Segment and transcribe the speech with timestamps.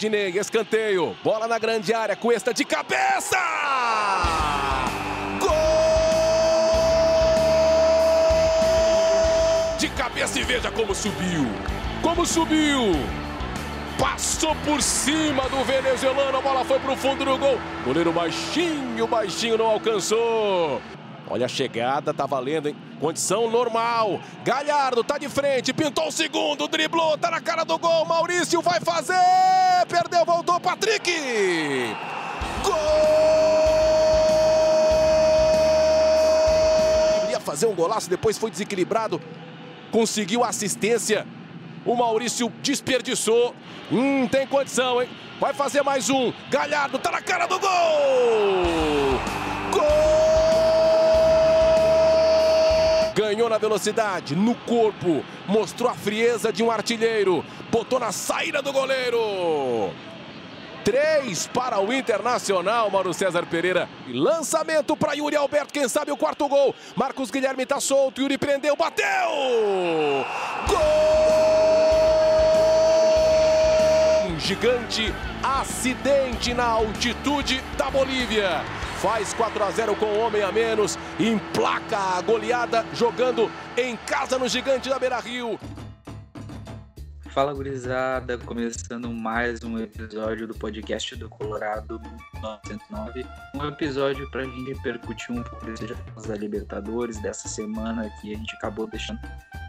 [0.00, 1.14] Rodinei, escanteio.
[1.22, 2.16] Bola na grande área.
[2.16, 3.36] Cuesta de cabeça!
[5.38, 5.50] Gol!
[9.78, 11.46] De cabeça e veja como subiu.
[12.00, 12.92] Como subiu!
[13.98, 16.38] Passou por cima do venezuelano.
[16.38, 17.58] A bola foi para o fundo do gol.
[17.84, 20.80] Goleiro baixinho, baixinho não alcançou.
[21.30, 22.76] Olha a chegada, tá valendo, hein?
[22.98, 24.20] Condição normal.
[24.42, 28.04] Galhardo tá de frente, pintou o segundo, driblou, tá na cara do gol.
[28.04, 29.14] Maurício vai fazer.
[29.88, 31.08] Perdeu, voltou, Patrick.
[32.64, 32.74] Gol!
[37.30, 39.22] Ia fazer um golaço, depois foi desequilibrado.
[39.92, 41.24] Conseguiu assistência.
[41.86, 43.54] O Maurício desperdiçou.
[43.90, 45.08] Hum, tem condição, hein?
[45.38, 46.32] Vai fazer mais um.
[46.50, 47.70] Galhardo tá na cara do gol!
[49.70, 50.09] Gol!
[53.50, 59.90] Na velocidade, no corpo, mostrou a frieza de um artilheiro, botou na saída do goleiro.
[60.84, 63.86] Três para o Internacional, Mauro César Pereira.
[64.08, 66.74] Lançamento para Yuri Alberto, quem sabe o quarto gol.
[66.96, 69.06] Marcos Guilherme está solto, Yuri prendeu, bateu!
[70.66, 70.78] Gol!
[74.30, 75.12] Um gigante
[75.42, 78.64] acidente na altitude da Bolívia
[79.00, 84.38] faz 4 a 0 com um homem a menos, emplaca a goleada jogando em casa
[84.38, 85.58] no gigante da Beira Rio.
[87.30, 92.00] Fala gurizada, começando mais um episódio do podcast do Colorado
[92.42, 93.24] 909.
[93.54, 98.36] Um episódio para a gente repercutir um pouco dos da Libertadores dessa semana que a
[98.36, 99.20] gente acabou deixando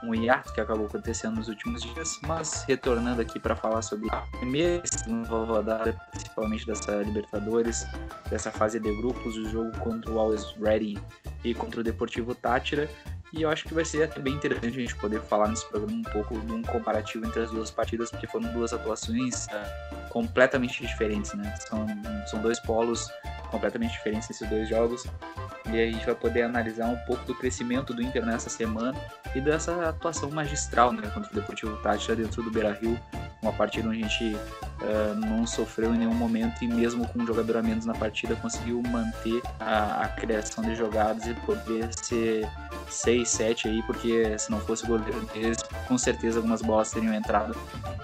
[0.03, 4.22] um hiato que acabou acontecendo nos últimos dias, mas retornando aqui para falar sobre a
[4.40, 4.81] primeira
[5.30, 7.86] rodada, principalmente dessa Libertadores,
[8.28, 10.97] dessa fase de grupos, o jogo contra o Always Ready
[11.44, 12.90] e contra o Deportivo Tátira.
[13.34, 15.97] E eu acho que vai ser até bem interessante a gente poder falar nesse programa
[15.97, 20.86] um pouco de um comparativo entre as duas partidas, porque foram duas atuações uh, completamente
[20.86, 21.56] diferentes, né?
[21.56, 21.88] São,
[22.28, 23.09] são dois polos
[23.50, 25.06] completamente diferentes nesses dois jogos.
[25.68, 28.94] E a gente vai poder analisar um pouco do crescimento do Inter nessa semana
[29.34, 33.00] e dessa atuação magistral né, contra o Deportivo Táchira dentro do Beira-Rio.
[33.42, 34.38] Uma partida onde a gente
[34.81, 38.36] uh, não sofreu em nenhum momento e mesmo com um jogador a menos na partida
[38.36, 42.47] conseguiu manter a, a criação de jogadas e poder ser
[42.90, 47.14] 6, 7 aí, porque se não fosse o goleiro deles, com certeza algumas bolas teriam
[47.14, 47.56] entrado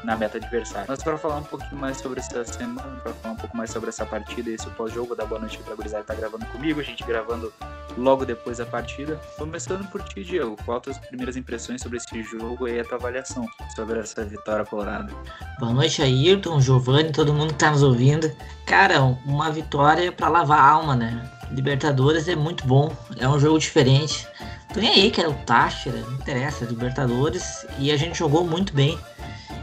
[0.03, 0.85] na meta adversária.
[0.87, 3.89] Mas para falar um pouquinho mais sobre essa semana, para falar um pouco mais sobre
[3.89, 6.79] essa partida e esse pós-jogo, da boa noite para a gurizada que tá gravando comigo,
[6.79, 7.51] a gente gravando
[7.97, 9.19] logo depois da partida.
[9.37, 13.45] Começando por ti, Diego, qual as primeiras impressões sobre esse jogo e a tua avaliação
[13.75, 15.11] sobre essa vitória colorada?
[15.59, 18.31] Boa noite, Ayrton, Giovanni, todo mundo que tá nos ouvindo.
[18.65, 21.29] Cara, uma vitória para lavar a alma, né?
[21.51, 24.27] Libertadores é muito bom, é um jogo diferente.
[24.73, 28.73] Tô nem aí que era o Táchira, não interessa, Libertadores, e a gente jogou muito
[28.73, 28.99] bem.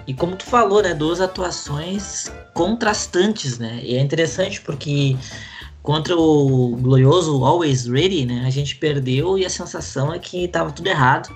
[0.06, 3.80] E como tu falou, né, duas atuações contrastantes, né?
[3.82, 5.16] E é interessante porque
[5.84, 10.72] contra o glorioso Always Ready, né, a gente perdeu e a sensação é que tava
[10.72, 11.28] tudo errado.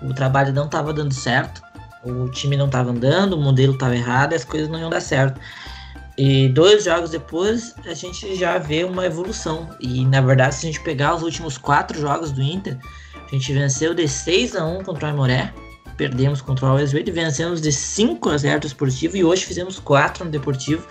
[0.00, 1.62] O trabalho não tava dando certo,
[2.02, 5.38] o time não tava andando, o modelo tava errado, as coisas não iam dar certo.
[6.16, 9.68] E dois jogos depois, a gente já vê uma evolução.
[9.78, 12.78] E na verdade, se a gente pegar os últimos quatro jogos do Inter,
[13.26, 15.52] a gente venceu de 6 a 1 contra o Aimoré,
[15.98, 19.78] perdemos contra o Always Ready, vencemos de 5 a 0 do Esportivo e hoje fizemos
[19.78, 20.86] 4 no Deportivo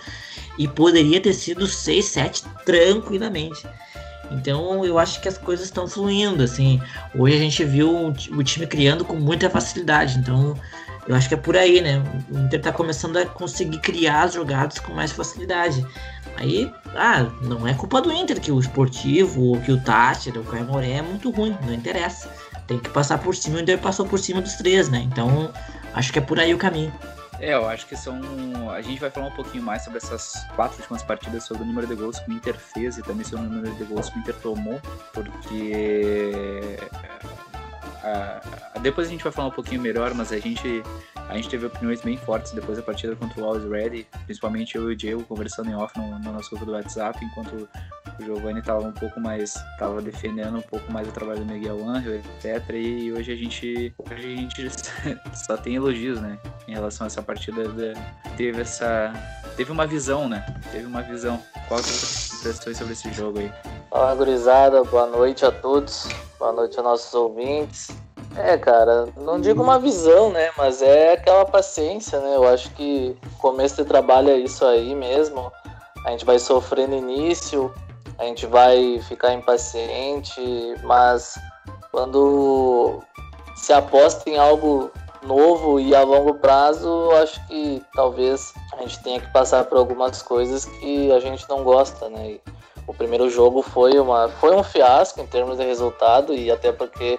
[0.58, 3.66] e poderia ter sido 6, 7 tranquilamente.
[4.30, 6.80] Então eu acho que as coisas estão fluindo, assim.
[7.14, 10.56] Hoje a gente viu o time criando com muita facilidade, então
[11.06, 12.02] eu acho que é por aí, né?
[12.30, 15.84] O Inter tá começando a conseguir criar as jogadas com mais facilidade.
[16.36, 20.44] Aí, ah, não é culpa do Inter que o esportivo, ou que o Tátira, ou
[20.44, 22.30] que o Aimoré é muito ruim, não interessa.
[22.66, 25.00] Tem que passar por cima, o Inter passou por cima dos três, né?
[25.00, 25.52] Então,
[25.92, 26.92] acho que é por aí o caminho.
[27.42, 28.20] É, eu acho que são.
[28.70, 31.88] A gente vai falar um pouquinho mais sobre essas quatro últimas partidas, sobre o número
[31.88, 34.20] de gols que o Inter fez e também sobre o número de gols que o
[34.20, 34.80] Inter tomou,
[35.12, 36.78] porque
[38.82, 40.82] depois a gente vai falar um pouquinho melhor, mas a gente,
[41.16, 44.90] a gente teve opiniões bem fortes depois da partida contra o Always Ready, principalmente eu
[44.90, 47.68] e o Diego conversando em off no, no nosso grupo do WhatsApp, enquanto
[48.18, 51.86] o Giovanni estava um pouco mais, estava defendendo um pouco mais o trabalho do Miguel
[51.86, 52.70] Angel, etc.
[52.74, 54.70] E hoje a gente, hoje a gente
[55.34, 57.62] só tem elogios, né, em relação a essa partida.
[58.36, 59.12] Teve essa,
[59.56, 60.44] teve uma visão, né?
[60.70, 61.40] Teve uma visão.
[61.68, 63.52] Quais as impressões sobre esse jogo aí?
[63.90, 64.82] Fala, gurizada.
[64.84, 66.08] Boa noite a todos.
[66.38, 67.90] Boa noite aos nossos ouvintes.
[68.36, 70.50] É, cara, não digo uma visão, né?
[70.56, 72.36] Mas é aquela paciência, né?
[72.36, 75.52] Eu acho que começo de trabalho é isso aí mesmo.
[76.06, 77.72] A gente vai sofrer no início,
[78.22, 80.40] a gente vai ficar impaciente,
[80.84, 81.36] mas
[81.90, 83.02] quando
[83.56, 84.92] se aposta em algo
[85.24, 90.22] novo e a longo prazo, acho que talvez a gente tenha que passar por algumas
[90.22, 92.32] coisas que a gente não gosta, né?
[92.32, 92.40] E
[92.86, 97.18] o primeiro jogo foi, uma, foi um fiasco em termos de resultado e até porque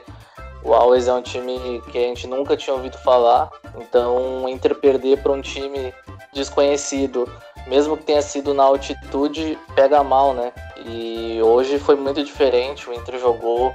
[0.64, 5.22] o Always é um time que a gente nunca tinha ouvido falar, então Inter perder
[5.22, 5.94] para um time
[6.34, 7.30] desconhecido,
[7.68, 10.54] mesmo que tenha sido na altitude, pega mal, né?
[10.86, 13.74] E hoje foi muito diferente, o Inter jogou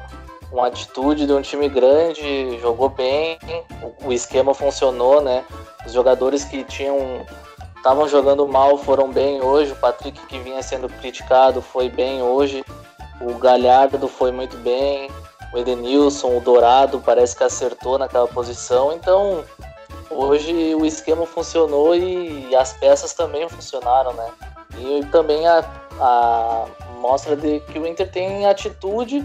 [0.53, 3.39] uma atitude de um time grande, jogou bem,
[4.05, 5.45] o esquema funcionou, né?
[5.87, 7.27] Os jogadores que tinham
[7.77, 12.65] estavam jogando mal foram bem hoje, o Patrick que vinha sendo criticado foi bem hoje,
[13.21, 15.11] o Galhardo foi muito bem,
[15.53, 19.45] o Edenilson, o Dourado parece que acertou naquela posição, então
[20.11, 24.29] hoje o esquema funcionou e as peças também funcionaram, né?
[24.77, 25.65] E também a,
[26.01, 26.67] a
[26.99, 29.25] mostra de que o Inter tem atitude,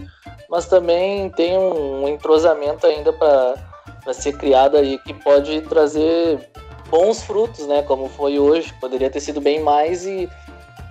[0.49, 6.49] mas também tem um, entrosamento ainda para ser criado aí que pode trazer
[6.89, 7.81] bons frutos, né?
[7.83, 8.73] Como foi hoje.
[8.79, 10.29] Poderia ter sido bem mais e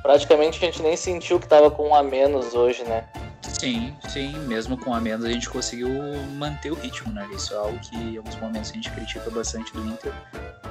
[0.02, 3.08] praticamente a gente nem sentiu que estava com um a menos hoje, né?
[3.42, 5.88] Sim, sim, mesmo com a menos a gente conseguiu
[6.36, 7.28] manter o ritmo, né?
[7.32, 10.12] Isso é algo que em alguns momentos a gente critica bastante do Inter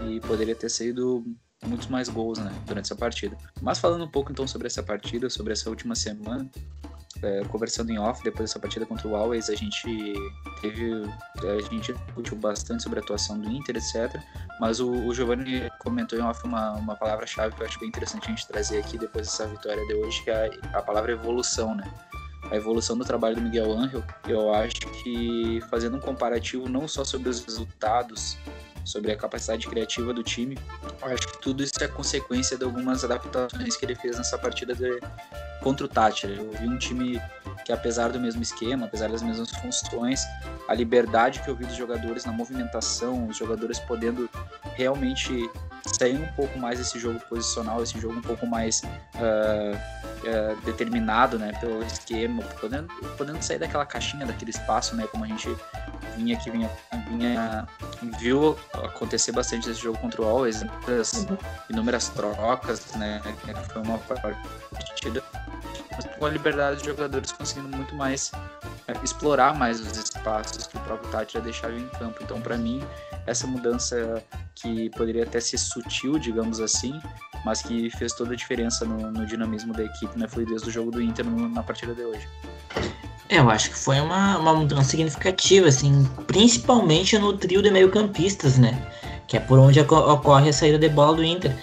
[0.06, 1.24] e poderia ter sido
[1.66, 3.38] muitos mais gols, né, durante essa partida.
[3.62, 6.50] Mas falando um pouco então sobre essa partida, sobre essa última semana,
[7.24, 10.14] é, conversando em off depois dessa partida contra o Always, a gente
[10.60, 11.04] teve.
[11.38, 14.20] A gente discutiu bastante sobre a atuação do Inter, etc.
[14.60, 18.26] Mas o, o Giovanni comentou em off uma, uma palavra-chave que eu acho bem interessante
[18.26, 21.76] a gente trazer aqui depois dessa vitória de hoje, que é a, a palavra evolução,
[21.76, 21.84] né?
[22.50, 27.06] A evolução do trabalho do Miguel Angel, eu acho que fazendo um comparativo não só
[27.06, 28.36] sobre os resultados
[28.84, 30.58] sobre a capacidade criativa do time.
[31.02, 35.00] Acho que tudo isso é consequência de algumas adaptações que ele fez nessa partida de,
[35.62, 36.34] contra o Tátira.
[36.34, 37.22] Eu vi um time
[37.66, 40.22] que, apesar do mesmo esquema, apesar das mesmas funções,
[40.68, 44.30] a liberdade que eu vi dos jogadores na movimentação, os jogadores podendo
[44.76, 45.50] realmente
[45.86, 48.82] sair um pouco mais desse jogo posicional, esse jogo um pouco mais
[49.16, 52.88] uh, uh, determinado, né, pelo esquema, podendo,
[53.18, 55.50] podendo sair daquela caixinha, daquele espaço, né, como a gente
[56.16, 56.70] vinha que vinha,
[57.10, 57.68] vinha
[58.20, 61.38] viu acontecer bastante esse jogo contra o Always, inúmeras, uhum.
[61.70, 63.22] inúmeras trocas, né,
[63.72, 65.24] foi uma partida
[66.18, 68.32] com a liberdade dos jogadores conseguindo muito mais
[68.88, 72.20] é, explorar mais os espaços que o próprio Tati já deixava em campo.
[72.22, 72.84] Então, para mim,
[73.26, 74.24] essa mudança
[74.56, 77.00] que poderia até ser sutil, digamos assim,
[77.46, 80.92] mas que fez toda a diferença no, no dinamismo da equipe, na fluidez do jogo
[80.92, 82.28] do Inter no, na partida de hoje.
[83.30, 88.58] É, eu acho que foi uma, uma mudança significativa, assim, principalmente no trio de meio-campistas,
[88.58, 88.86] né?
[89.26, 91.56] Que é por onde ocorre a saída de bola do Inter.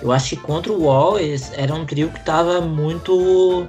[0.00, 1.16] Eu acho que contra o Wall
[1.54, 3.68] era um trio que estava muito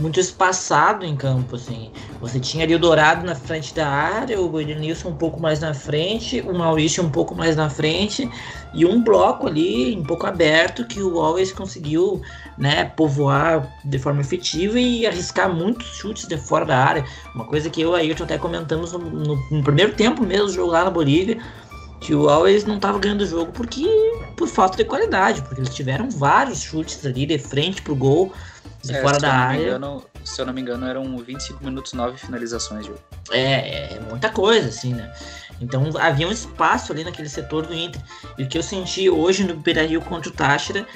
[0.00, 1.92] muito espaçado em campo, assim.
[2.20, 5.72] Você tinha ali o Dourado na frente da área, o Edenilson um pouco mais na
[5.72, 8.30] frente, o Maurício um pouco mais na frente
[8.74, 12.20] e um bloco ali um pouco aberto que o Always conseguiu,
[12.58, 17.04] né, povoar de forma efetiva e arriscar muitos chutes de fora da área.
[17.34, 20.52] Uma coisa que eu e Ayrton até comentamos no, no, no primeiro tempo mesmo do
[20.52, 21.38] jogo lá na Bolívia,
[22.00, 23.86] que o Always não estava ganhando o jogo porque
[24.36, 28.30] por falta de qualidade, porque eles tiveram vários chutes ali de frente pro gol,
[28.82, 29.68] de é, fora da área.
[29.68, 32.96] Engano, se eu não me engano, eram 25 minutos, 9 finalizações, viu?
[33.30, 35.12] É, é muita coisa, assim, né?
[35.60, 38.00] Então havia um espaço ali naquele setor do Inter.
[38.38, 40.86] E o que eu senti hoje no Beira Rio contra o Táchira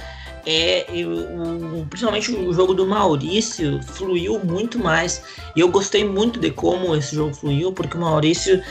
[0.47, 5.23] é o, principalmente o jogo do Maurício fluiu muito mais.
[5.54, 8.62] E eu gostei muito de como esse jogo fluiu, porque o Maurício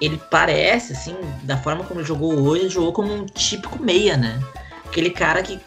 [0.00, 4.16] ele parece, assim, da forma como ele jogou hoje, ele jogou como um típico meia,
[4.16, 4.40] né?
[4.84, 5.60] Aquele cara que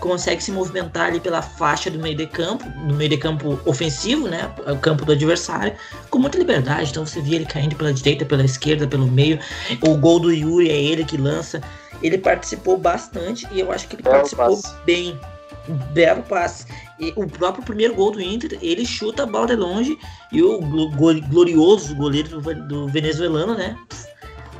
[0.00, 4.26] consegue se movimentar ali pela faixa do meio de campo, no meio de campo ofensivo,
[4.26, 4.50] né?
[4.66, 5.74] O campo do adversário,
[6.08, 6.90] com muita liberdade.
[6.90, 9.38] Então você via ele caindo pela direita, pela esquerda, pelo meio.
[9.82, 11.60] O gol do Yuri é ele que lança.
[12.02, 14.74] Ele participou bastante e eu acho que ele belo participou passe.
[14.84, 15.20] bem.
[15.68, 16.66] Um belo passe.
[16.98, 19.98] E o próprio primeiro gol do Inter, ele chuta a bola de longe
[20.32, 23.76] e o glorioso goleiro do, do venezuelano, né?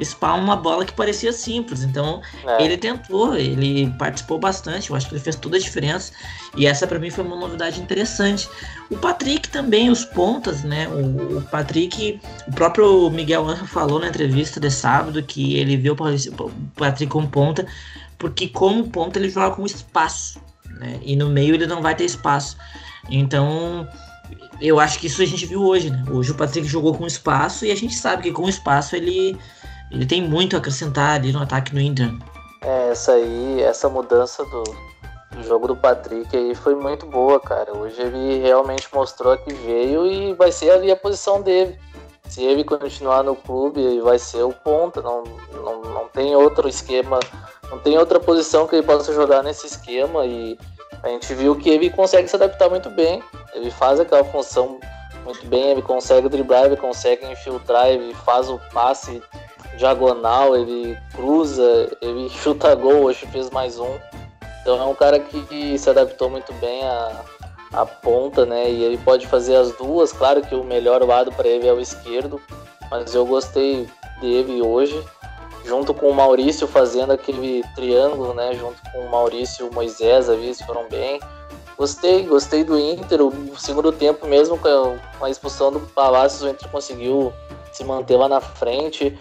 [0.01, 1.83] Spalma uma bola que parecia simples.
[1.83, 2.65] Então, é.
[2.65, 4.91] ele tentou, ele participou bastante.
[4.91, 6.13] Eu acho que ele fez toda a diferença.
[6.57, 8.49] E essa para mim foi uma novidade interessante.
[8.91, 10.89] O Patrick também, os pontas, né?
[10.89, 15.95] O, o Patrick, o próprio Miguel Angel falou na entrevista de sábado que ele viu
[15.95, 17.67] o Patrick como ponta,
[18.19, 20.41] porque como ponta ele joga com espaço
[20.81, 20.99] né?
[21.03, 22.57] E no meio ele não vai ter espaço.
[23.09, 23.87] Então,
[24.61, 26.03] eu acho que isso a gente viu hoje, né?
[26.11, 29.37] Hoje o Patrick jogou com espaço e a gente sabe que com espaço ele,
[29.91, 32.11] ele tem muito a acrescentar ali no ataque do Inter.
[32.63, 34.63] É, essa aí, essa mudança do,
[35.33, 37.77] do jogo do Patrick aí foi muito boa, cara.
[37.77, 41.79] Hoje ele realmente mostrou que veio e vai ser ali a posição dele.
[42.29, 45.25] Se ele continuar no clube, ele vai ser o ponta, não,
[45.65, 47.19] não, não tem outro esquema,
[47.69, 50.57] não tem outra posição que ele possa jogar nesse esquema e
[51.03, 53.21] a gente viu que ele consegue se adaptar muito bem.
[53.53, 54.79] Ele faz aquela função
[55.25, 59.21] muito bem, ele consegue driblar, ele consegue infiltrar, ele faz o passe
[59.81, 63.99] diagonal, ele cruza, ele chuta gol, hoje fez mais um.
[64.61, 67.25] Então é um cara que se adaptou muito bem à,
[67.73, 68.71] à ponta, né?
[68.71, 70.13] E ele pode fazer as duas.
[70.13, 72.41] Claro que o melhor lado para ele é o esquerdo,
[72.91, 73.89] mas eu gostei
[74.21, 75.03] dele hoje,
[75.65, 78.53] junto com o Maurício fazendo aquele triângulo, né?
[78.53, 81.19] Junto com o Maurício e o Moisés, ali, foram bem.
[81.79, 83.23] Gostei, gostei do Inter.
[83.23, 87.33] O segundo tempo, mesmo com a expulsão do Palácios, o Inter conseguiu
[87.73, 89.19] se manter lá na frente.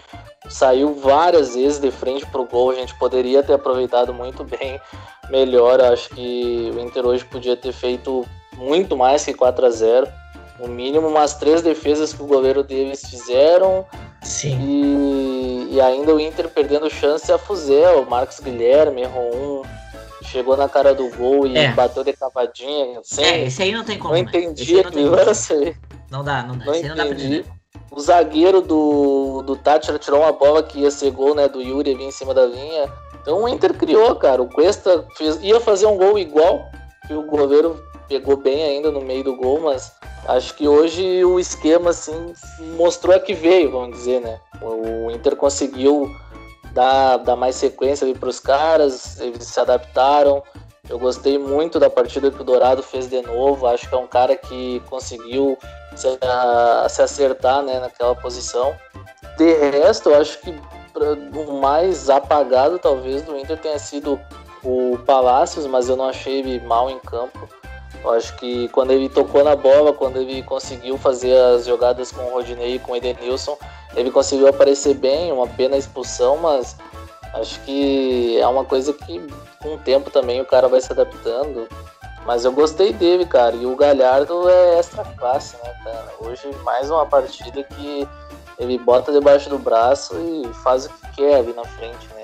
[0.48, 2.70] Saiu várias vezes de frente pro gol.
[2.70, 4.80] A gente poderia ter aproveitado muito bem
[5.28, 5.80] melhor.
[5.80, 10.08] Acho que o Inter hoje podia ter feito muito mais que 4 a 0
[10.58, 13.86] No mínimo, umas três defesas que o goleiro deles fizeram.
[14.22, 14.58] Sim.
[14.60, 18.04] E, e ainda o Inter perdendo chance a Fuzel.
[18.06, 19.80] Marcos Guilherme errou um
[20.22, 21.72] chegou na cara do gol e É.
[21.72, 23.00] bateu de cavadinha.
[23.18, 24.14] É, esse aí não tem como.
[24.14, 24.28] não né?
[24.28, 25.16] Entendi não tem aquilo.
[25.18, 25.76] aí.
[26.10, 26.64] Não dá, não dá.
[26.64, 27.44] Não Esse aí não dá pra entendi.
[27.90, 31.48] O zagueiro do, do Tátira tirou uma bola que ia ser gol, né?
[31.48, 32.92] Do Yuri vir em cima da linha.
[33.20, 34.40] Então o Inter criou, cara.
[34.40, 36.70] O Cuesta fez, ia fazer um gol igual,
[37.06, 39.92] que o goleiro pegou bem ainda no meio do gol, mas
[40.26, 42.32] acho que hoje o esquema, assim,
[42.76, 44.40] mostrou a que veio, vamos dizer, né?
[44.62, 46.10] O Inter conseguiu
[46.72, 50.42] dar, dar mais sequência ali pros caras, eles se adaptaram.
[50.90, 53.64] Eu gostei muito da partida que o Dourado fez de novo.
[53.68, 55.56] Acho que é um cara que conseguiu
[55.94, 58.74] se, a- se acertar né, naquela posição.
[59.38, 60.52] De resto, eu acho que
[60.92, 64.20] pra- o mais apagado talvez do Inter tenha sido
[64.64, 67.48] o Palácios, mas eu não achei ele mal em campo.
[68.02, 72.22] Eu acho que quando ele tocou na bola, quando ele conseguiu fazer as jogadas com
[72.22, 73.56] o Rodinei e com o Edenilson,
[73.94, 76.76] ele conseguiu aparecer bem, uma pena a expulsão, mas
[77.34, 79.20] acho que é uma coisa que
[79.62, 81.68] com o tempo também o cara vai se adaptando.
[82.26, 83.56] Mas eu gostei dele, cara.
[83.56, 86.06] E o Galhardo é extra classe, né, cara?
[86.20, 88.06] Hoje mais uma partida que
[88.58, 92.22] ele bota debaixo do braço e faz o que quer ali na frente, né?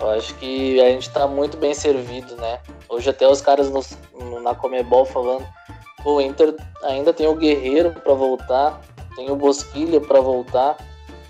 [0.00, 2.60] Eu acho que a gente tá muito bem servido, né?
[2.88, 5.46] Hoje até os caras nos- no- na Comebol falando,
[6.04, 8.80] o Inter ainda tem o Guerreiro pra voltar,
[9.16, 10.76] tem o Bosquilha pra voltar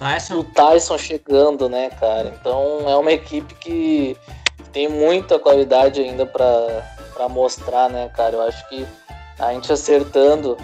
[0.01, 2.35] e o Tyson, Tyson chegando, né, cara?
[2.39, 4.17] Então é uma equipe que
[4.73, 8.37] tem muita qualidade ainda pra mostrar, né, cara?
[8.37, 8.87] Eu acho que
[9.39, 10.57] a gente acertando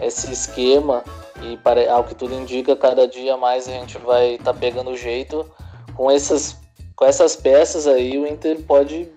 [0.00, 1.04] esse esquema
[1.42, 4.96] e para, ao que tudo indica, cada dia mais a gente vai estar pegando o
[4.96, 5.48] jeito
[5.94, 6.56] com essas
[6.96, 9.08] com essas peças aí, o Inter pode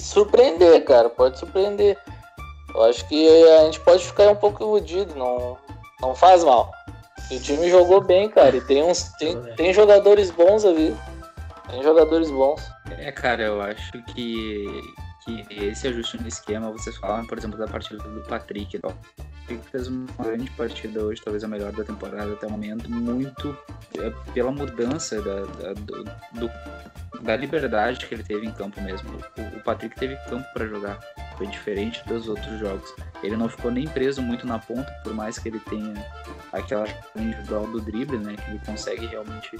[0.00, 1.96] surpreender, cara, pode surpreender.
[2.74, 5.56] Eu acho que a gente pode ficar um pouco iludido, não
[6.00, 6.72] não faz mal.
[7.30, 8.56] O time jogou bem, cara.
[8.56, 9.04] E tem uns.
[9.18, 10.94] Tem, tem jogadores bons ali.
[11.68, 12.60] Tem jogadores bons.
[12.98, 14.66] É, cara, eu acho que,
[15.24, 18.78] que esse ajuste no esquema, vocês falam, por exemplo, da partida do Patrick.
[18.82, 18.92] Ó.
[19.42, 23.56] Patrick fez uma grande partida hoje, talvez a melhor da temporada até o momento, muito
[23.98, 26.50] é, pela mudança da, da, do, do-
[27.22, 29.08] da liberdade que ele teve em campo mesmo.
[29.38, 30.98] O, o Patrick teve campo para jogar,
[31.38, 32.92] foi diferente dos outros jogos.
[33.22, 35.94] Ele não ficou nem preso muito na ponta, por mais que ele tenha
[36.52, 39.56] aquela individual do drible, né, que ele consegue realmente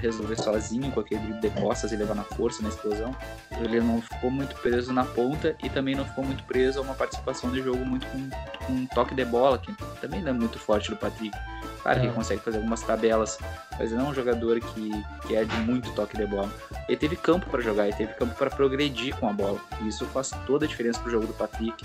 [0.00, 3.14] resolver sozinho com aquele drible de costas e levar na força, na explosão.
[3.60, 6.94] Ele não ficou muito preso na ponta e também não ficou muito preso a uma
[6.94, 8.28] participação de jogo muito com,
[8.66, 11.36] com um toque de bola, que também não é muito forte do Patrick.
[11.82, 12.08] Claro que É.
[12.08, 13.38] ele consegue fazer algumas tabelas,
[13.78, 16.50] mas não é um jogador que, que é de muito toque de bola.
[16.86, 19.58] Ele teve campo para jogar, ele teve campo para progredir com a bola.
[19.80, 21.82] E isso faz toda a diferença pro jogo do Patrick.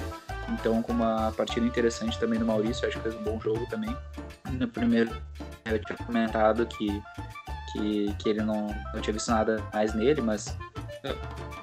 [0.50, 3.95] Então, com uma partida interessante também do Maurício, acho que fez um bom jogo também.
[4.51, 5.15] No primeiro,
[5.63, 7.01] eu tinha comentado que,
[7.75, 10.55] que, que ele não, não tinha visto nada mais nele, mas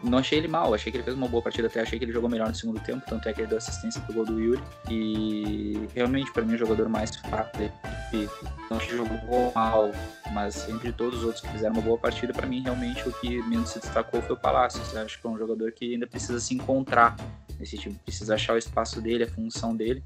[0.03, 0.75] não achei ele mal.
[0.75, 2.81] Achei que ele fez uma boa partida, até achei que ele jogou melhor no segundo
[2.81, 4.63] tempo, tanto é que ele deu assistência pro gol do Yuri.
[4.91, 8.31] E realmente, para mim, o jogador mais fraco da equipe.
[8.71, 9.91] Não jogou mal,
[10.33, 13.43] mas entre todos os outros que fizeram uma boa partida, para mim, realmente, o que
[13.43, 14.93] menos se destacou foi o Palácios.
[14.93, 17.17] Eu acho que é um jogador que ainda precisa se encontrar
[17.59, 20.03] nesse time, precisa achar o espaço dele, a função dele.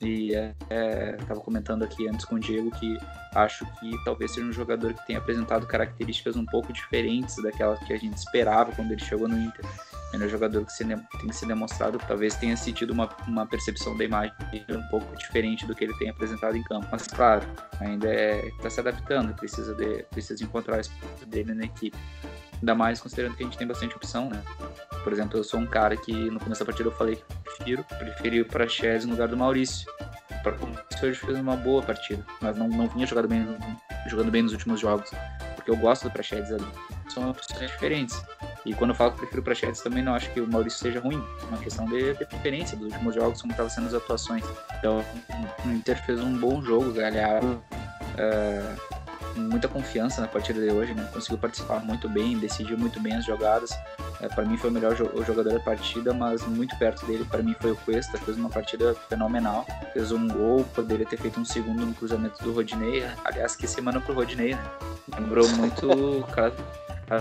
[0.00, 2.96] E é, é, tava comentando aqui antes com o Diego que
[3.34, 7.92] acho que talvez seja um jogador que tenha apresentado características um pouco diferentes daquelas que
[7.92, 9.64] a gente esperava quando ele chegou no Inter.
[10.12, 13.44] Ele é um jogador que se tem que ser demonstrado talvez tenha sentido uma, uma
[13.44, 14.32] percepção da imagem
[14.70, 16.86] um pouco diferente do que ele tem apresentado em campo.
[16.90, 17.44] Mas claro,
[17.80, 18.08] ainda
[18.46, 21.98] está se adaptando, precisa, de, precisa encontrar o espaço dele na equipe.
[22.60, 24.42] Ainda mais considerando que a gente tem bastante opção, né?
[25.02, 27.84] Por exemplo, eu sou um cara que no começo da partida eu falei que prefiro,
[27.84, 29.90] preferi o Praxedes no lugar do Maurício.
[30.60, 33.46] O Maurício hoje fez uma boa partida, mas não, não vinha jogando bem,
[34.06, 35.10] jogando bem nos últimos jogos,
[35.54, 36.66] porque eu gosto do Praxedes ali.
[37.08, 38.20] são opções diferentes.
[38.64, 41.24] E quando eu falo que prefiro Prachetes, também não acho que o Maurício seja ruim.
[41.42, 44.44] É uma questão de, de preferência dos últimos jogos, como estavam sendo as atuações.
[44.78, 45.02] Então,
[45.64, 47.62] o Inter fez um bom jogo, Galhardo.
[48.14, 48.98] Uh,
[49.38, 51.08] muita confiança na partida de hoje, né?
[51.12, 53.70] Conseguiu participar muito bem, decidiu muito bem as jogadas.
[54.20, 57.24] É, para mim foi o melhor jo o jogador da partida, mas muito perto dele,
[57.24, 59.64] para mim foi o Cuesta, fez uma partida fenomenal.
[59.92, 63.04] Fez um gol, poderia ter feito um segundo no cruzamento do Rodinei.
[63.24, 64.64] Aliás, que semana pro Rodinei, né?
[65.16, 66.52] Lembrou muito o cara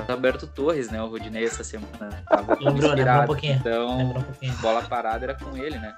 [0.10, 1.02] Alberto Torres, né?
[1.02, 2.24] O Rodinei essa semana.
[2.28, 3.54] Tava lembrou, lembrou um pouquinho.
[3.54, 4.54] Então, lembrou um pouquinho.
[4.58, 5.96] bola parada era com ele, né?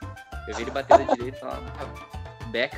[0.48, 1.60] Eu vi ele bater da direita lá,
[2.52, 2.76] Beck,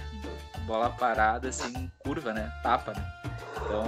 [0.72, 2.50] bola parada, assim, curva, né?
[2.64, 3.04] Tapa, né?
[3.58, 3.84] Então,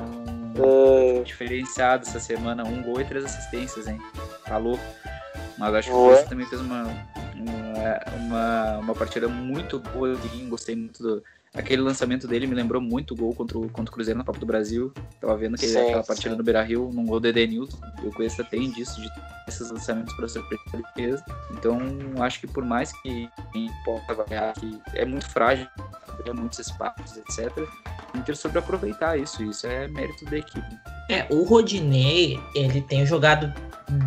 [0.57, 1.23] é...
[1.23, 3.99] diferenciado essa semana, um gol e três assistências, hein?
[4.45, 4.83] Tá louco.
[5.57, 6.83] Mas acho que o Força também fez uma,
[7.35, 7.72] uma,
[8.15, 10.17] uma, uma partida muito boa,
[10.49, 11.23] gostei muito do,
[11.55, 14.39] Aquele lançamento dele me lembrou muito o gol contra o, contra o Cruzeiro na Copa
[14.39, 14.91] do Brasil.
[15.21, 16.37] Tava vendo que sim, aquela partida sim.
[16.37, 17.77] no Beira Rio, num gol do Edenilson.
[18.01, 19.07] E o Cuesta tem disso, de
[19.47, 21.23] esses lançamentos para surpreender a defesa.
[21.51, 21.79] Então,
[22.21, 23.29] acho que por mais que
[23.85, 25.67] possa avaliar que é muito frágil,
[26.23, 27.55] tem muitos espaços, etc.
[28.15, 29.43] O Inter sobre aproveitar isso.
[29.43, 30.75] Isso é mérito da equipe.
[31.07, 33.53] É, o Rodinei, ele tem jogado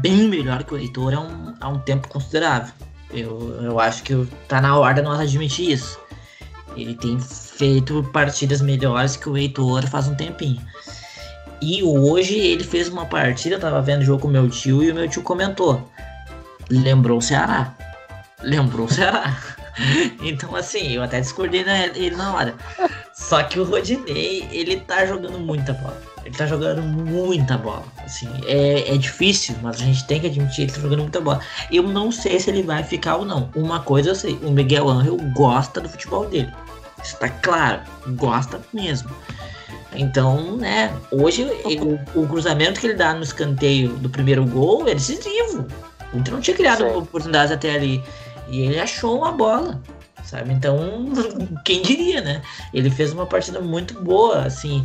[0.00, 2.75] bem melhor que o Heitor há um, há um tempo considerável.
[3.11, 5.99] Eu, eu acho que tá na hora nós admitir isso.
[6.77, 10.61] Ele tem feito partidas melhores que o Heitor faz um tempinho.
[11.61, 14.91] E hoje ele fez uma partida, eu tava vendo o jogo com meu tio e
[14.91, 15.91] o meu tio comentou.
[16.69, 17.75] Lembrou o Ceará.
[18.43, 19.37] Lembrou o Ceará.
[20.21, 22.55] então assim, eu até discordei ele na hora.
[23.15, 26.15] Só que o Rodinei, ele tá jogando muita bola.
[26.26, 27.85] Ele tá jogando muita bola.
[28.04, 31.40] Assim, é, é difícil, mas a gente tem que admitir, ele tá jogando muita bola.
[31.70, 33.48] Eu não sei se ele vai ficar ou não.
[33.55, 36.53] Uma coisa eu sei, o Miguel Angel gosta do futebol dele.
[37.01, 37.81] Está claro,
[38.16, 39.09] gosta mesmo.
[39.94, 44.94] Então, né, hoje o, o, cruzamento que ele dá no escanteio do primeiro gol é
[44.94, 45.64] decisivo.
[46.12, 46.96] O Inter não tinha criado Sim.
[46.96, 48.03] oportunidades até ali.
[48.48, 49.81] E ele achou uma bola,
[50.24, 50.53] sabe?
[50.53, 51.05] Então,
[51.64, 52.42] quem diria, né?
[52.74, 54.85] Ele fez uma partida muito boa, assim.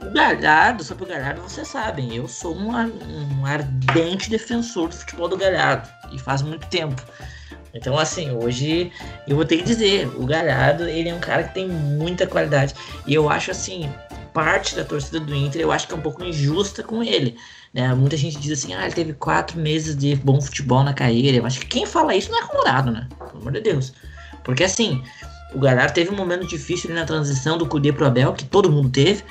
[0.00, 5.28] O Galhardo, sobre o Galhardo, vocês sabem, eu sou um, um ardente defensor do futebol
[5.28, 5.88] do Galhardo.
[6.12, 7.02] E faz muito tempo.
[7.74, 8.92] Então, assim, hoje
[9.26, 12.74] eu vou ter que dizer, o Galhardo, ele é um cara que tem muita qualidade.
[13.06, 13.88] E eu acho, assim,
[14.32, 17.36] parte da torcida do Inter, eu acho que é um pouco injusta com ele.
[17.74, 17.92] Né?
[17.94, 21.36] Muita gente diz assim, ah, ele teve quatro meses de bom futebol na carreira.
[21.36, 23.08] Eu acho que quem fala isso não é colorado, né?
[23.18, 23.92] Pelo amor de Deus.
[24.44, 25.02] Porque, assim,
[25.54, 28.88] o Galhardo teve um momento difícil na transição do Cudê pro Abel, que todo mundo
[28.88, 29.22] teve.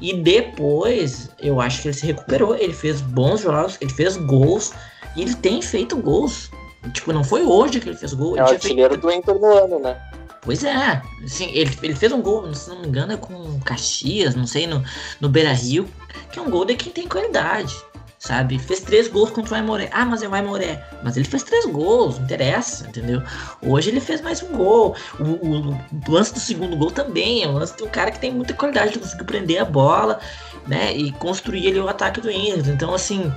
[0.00, 2.56] E depois, eu acho que ele se recuperou.
[2.56, 4.72] Ele fez bons jogos, ele fez gols.
[5.16, 6.50] E ele tem feito gols.
[6.92, 8.36] Tipo, não foi hoje que ele fez gol.
[8.36, 9.06] É o artilheiro feito...
[9.06, 10.00] do Inter no ano, né?
[10.42, 14.34] Pois é, assim, ele, ele fez um gol, se não me engano, é com Caxias,
[14.34, 14.82] não sei, no,
[15.20, 15.86] no Beira Rio,
[16.32, 17.76] que é um gol de quem tem qualidade,
[18.20, 18.58] sabe?
[18.58, 19.88] Fez três gols contra o Aimoré.
[19.90, 20.84] Ah, mas é o Aimoré.
[21.02, 23.22] Mas ele fez três gols, não interessa, entendeu?
[23.62, 24.94] Hoje ele fez mais um gol.
[25.18, 25.70] O, o,
[26.06, 28.52] o lance do segundo gol também é um lance de um cara que tem muita
[28.52, 30.20] qualidade, de conseguir prender a bola,
[30.68, 30.94] né?
[30.94, 32.68] E construir ali o ataque do Inter.
[32.68, 33.32] Então, assim,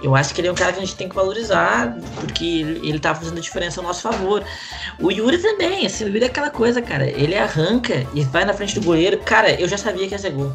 [0.00, 2.88] eu acho que ele é um cara que a gente tem que valorizar, porque ele,
[2.88, 4.44] ele tá fazendo a diferença ao nosso favor.
[5.00, 7.04] O Yuri também, assim, o Yuri é aquela coisa, cara.
[7.04, 9.18] Ele arranca e vai na frente do goleiro.
[9.18, 10.54] Cara, eu já sabia que ia ser gol.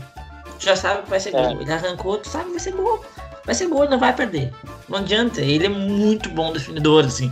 [0.58, 1.44] Tu já sabe que vai ser é.
[1.44, 1.62] gol.
[1.62, 3.04] Ele arrancou, tu sabe que vai ser gol.
[3.46, 4.52] Vai ser gol, não vai perder.
[4.90, 5.42] Não adianta.
[5.42, 7.32] Ele é muito bom definidor, assim.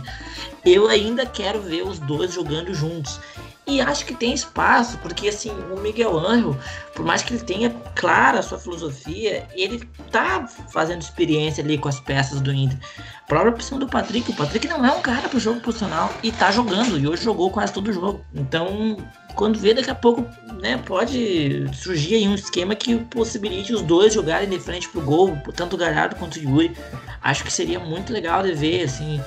[0.64, 3.20] Eu ainda quero ver os dois jogando juntos.
[3.66, 6.54] E acho que tem espaço, porque assim, o Miguel Angel,
[6.94, 11.88] por mais que ele tenha clara a sua filosofia, ele tá fazendo experiência ali com
[11.88, 12.78] as peças do Inter.
[13.24, 16.30] A própria opção do Patrick, o Patrick não é um cara pro jogo profissional e
[16.30, 18.22] tá jogando, e hoje jogou quase todo o jogo.
[18.34, 18.98] Então,
[19.34, 20.26] quando vê, daqui a pouco,
[20.60, 25.38] né, pode surgir aí um esquema que possibilite os dois jogarem de frente pro gol,
[25.56, 26.76] tanto o Galhardo quanto o Yuri.
[27.22, 29.18] Acho que seria muito legal de ver, assim.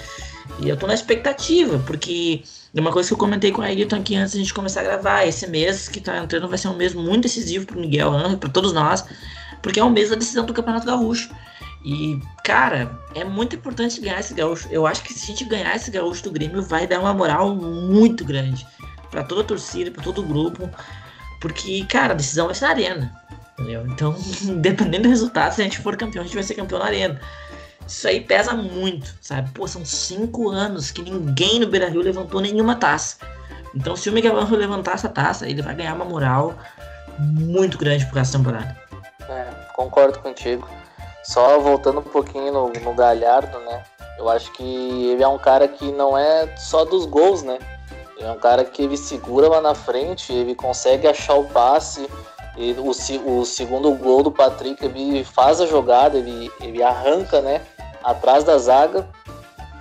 [0.59, 2.43] E eu tô na expectativa, porque
[2.81, 4.83] uma coisa que eu comentei com a Ailton aqui antes de a gente começar a
[4.83, 8.37] gravar, esse mês que tá entrando vai ser um mês muito decisivo pro Miguel Angel,
[8.37, 9.05] pra todos nós,
[9.61, 11.29] porque é o mês da decisão do Campeonato Gaúcho.
[11.83, 14.67] E, cara, é muito importante ganhar esse gaúcho.
[14.69, 17.55] Eu acho que se a gente ganhar esse gaúcho do Grêmio, vai dar uma moral
[17.55, 18.67] muito grande
[19.09, 20.69] para toda a torcida, para todo o grupo.
[21.39, 23.23] Porque, cara, a decisão vai ser na arena.
[23.53, 23.87] Entendeu?
[23.87, 24.15] Então,
[24.59, 27.21] dependendo do resultado, se a gente for campeão, a gente vai ser campeão na arena.
[27.87, 29.49] Isso aí pesa muito, sabe?
[29.51, 33.17] Pô, são cinco anos que ninguém no Beira Rio levantou nenhuma taça.
[33.73, 36.55] Então, se o Miguel Angel levantar essa taça, ele vai ganhar uma moral
[37.19, 38.75] muito grande por essa temporada.
[39.29, 40.67] É, concordo contigo.
[41.23, 43.83] Só voltando um pouquinho no, no Galhardo, né?
[44.17, 44.63] Eu acho que
[45.11, 47.59] ele é um cara que não é só dos gols, né?
[48.17, 52.09] Ele é um cara que ele segura lá na frente, ele consegue achar o passe,
[52.55, 57.61] Ele, o, o, segundo gol do Patrick, ele faz a jogada, ele, ele arranca, né?
[58.07, 59.05] Atrás da zaga,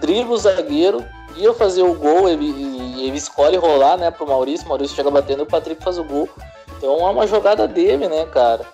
[0.00, 1.04] dribla o zagueiro,
[1.36, 2.50] ia fazer o gol, ele,
[3.00, 6.28] ele escolhe rolar, né, pro Maurício, Maurício chega batendo o Patrick faz o gol.
[6.76, 8.66] Então é uma jogada dele, né, cara?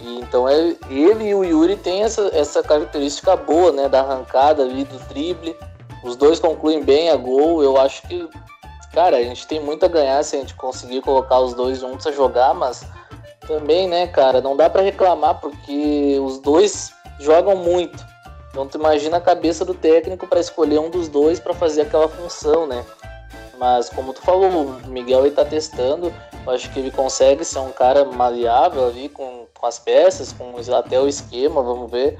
[0.00, 4.62] E, então é, ele e o Yuri têm essa, essa característica boa, né, da arrancada
[4.62, 5.56] ali, do drible.
[6.04, 7.64] Os dois concluem bem a gol.
[7.64, 8.28] Eu acho que,
[8.94, 12.06] cara, a gente tem muito a ganhar se a gente conseguir colocar os dois juntos
[12.06, 12.86] a jogar, mas
[13.44, 18.09] também, né, cara, não dá para reclamar porque os dois jogam muito.
[18.50, 22.08] Então tu imagina a cabeça do técnico para escolher um dos dois para fazer aquela
[22.08, 22.84] função, né?
[23.58, 26.12] Mas como tu falou, o Miguel está testando,
[26.46, 30.54] eu acho que ele consegue ser um cara maleável ali com, com as peças, com
[30.74, 32.18] até o esquema, vamos ver.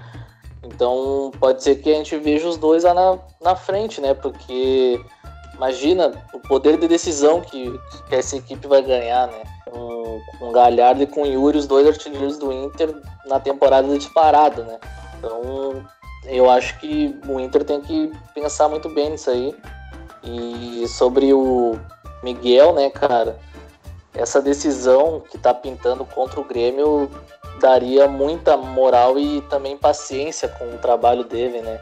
[0.63, 4.13] Então pode ser que a gente veja os dois lá na, na frente, né?
[4.13, 5.01] Porque
[5.55, 7.73] imagina o poder de decisão que,
[8.09, 9.43] que essa equipe vai ganhar, né?
[9.71, 12.95] Com, com Galhardo e com Yuri, os dois artilheiros do Inter
[13.27, 14.79] na temporada disparada, né?
[15.19, 15.83] Então
[16.27, 19.55] eu acho que o Inter tem que pensar muito bem nisso aí.
[20.23, 21.79] E sobre o
[22.23, 23.39] Miguel, né, cara,
[24.15, 27.11] essa decisão que tá pintando contra o Grêmio
[27.61, 31.81] daria muita moral e também paciência com o trabalho dele, né?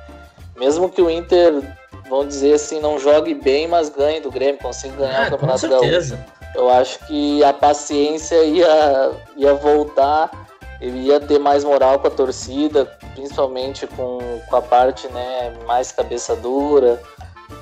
[0.57, 1.63] Mesmo que o Inter,
[2.09, 5.69] vamos dizer assim, não jogue bem, mas ganhe do Grêmio, consiga ganhar ah, o Campeonato
[5.69, 6.19] Gaúcho.
[6.55, 10.48] Eu acho que a paciência ia, ia voltar,
[10.81, 15.91] ele ia ter mais moral com a torcida, principalmente com, com a parte né, mais
[15.91, 17.01] cabeça dura,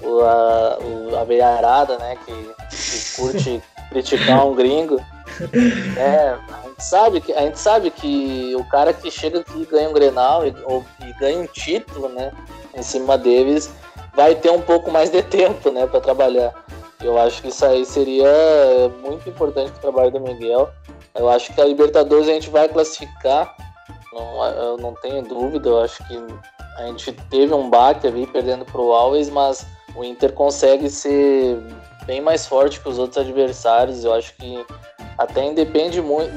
[0.03, 5.01] o, a, o, a veiarada, né, que, que curte criticar um gringo.
[5.97, 9.67] É, a gente sabe que a gente sabe que o cara que chega aqui e
[9.67, 12.33] ganha um Grenal e, ou, e ganha um título, né,
[12.75, 13.71] em cima deles,
[14.15, 16.53] vai ter um pouco mais de tempo, né, para trabalhar.
[17.01, 18.29] Eu acho que isso aí seria
[19.03, 20.71] muito importante para o trabalho do Miguel.
[21.15, 23.55] Eu acho que a Libertadores a gente vai classificar,
[24.13, 25.69] não, eu não tenho dúvida.
[25.69, 26.19] Eu acho que
[26.79, 31.59] a gente teve um baque ali perdendo para o Always, mas o Inter consegue ser
[32.07, 34.05] bem mais forte que os outros adversários.
[34.05, 34.65] Eu acho que
[35.19, 36.31] até independe muito,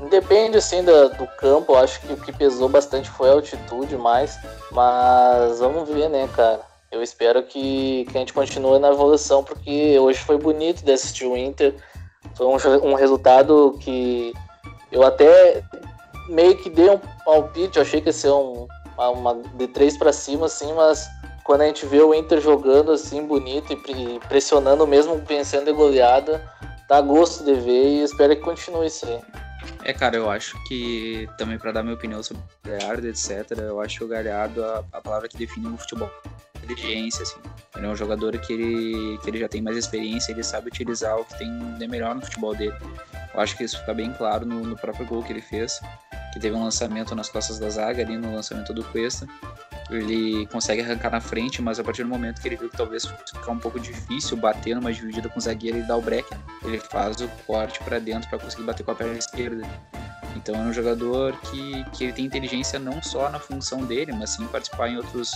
[0.00, 1.72] independe assim do campo.
[1.72, 4.38] Eu acho que o que pesou bastante foi a altitude mais,
[4.70, 6.69] mas vamos ver, né, cara.
[6.90, 11.24] Eu espero que, que a gente continue na evolução, porque hoje foi bonito de assistir
[11.24, 11.74] o Inter.
[12.34, 12.56] Foi um,
[12.88, 14.32] um resultado que
[14.90, 15.62] eu até
[16.28, 19.96] meio que dei um palpite, eu achei que ia ser um, uma, uma de três
[19.96, 21.08] para cima, assim, mas
[21.44, 26.44] quando a gente vê o Inter jogando assim bonito e pressionando mesmo vencendo de goleada,
[26.88, 29.20] dá gosto de ver e espero que continue isso aí.
[29.84, 33.80] É, cara, eu acho que também para dar minha opinião sobre o Galhardo, etc, eu
[33.80, 36.10] acho que o Galhardo, a, a palavra que define o futebol
[36.64, 37.40] inteligência, assim.
[37.76, 41.16] Ele é um jogador que ele, que ele já tem mais experiência, ele sabe utilizar
[41.16, 42.76] o que tem de melhor no futebol dele.
[43.32, 45.80] Eu acho que isso fica bem claro no, no próprio gol que ele fez,
[46.32, 49.26] que teve um lançamento nas costas da zaga ali no lançamento do Cuesta,
[49.90, 53.04] ele consegue arrancar na frente, mas a partir do momento que ele viu que talvez
[53.04, 56.40] ficar um pouco difícil bater numa dividida com o zagueiro e dar o break, né?
[56.64, 59.66] ele faz o corte para dentro para conseguir bater com a perna esquerda.
[60.36, 64.30] Então é um jogador que, que ele tem inteligência não só na função dele, mas
[64.30, 65.32] sim participar em outros,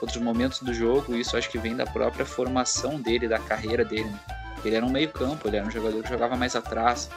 [0.00, 1.14] outros momentos do jogo.
[1.14, 4.10] Isso acho que vem da própria formação dele, da carreira dele.
[4.10, 4.43] Né?
[4.68, 7.10] Ele era um meio campo, ele era um jogador que jogava mais atrás,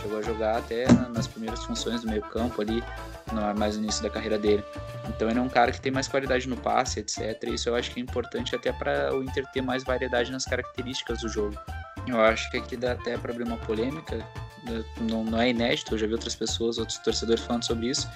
[0.00, 2.82] chegou a jogar até nas primeiras funções do meio campo ali,
[3.32, 4.64] no, mais no início da carreira dele.
[5.08, 7.42] Então ele é um cara que tem mais qualidade no passe, etc.
[7.44, 10.44] E isso eu acho que é importante até para o Inter ter mais variedade nas
[10.44, 11.56] características do jogo.
[12.06, 14.16] Eu acho que aqui dá até para abrir uma polêmica,
[14.64, 18.08] né, não, não é inédito, eu já vi outras pessoas, outros torcedores falando sobre isso,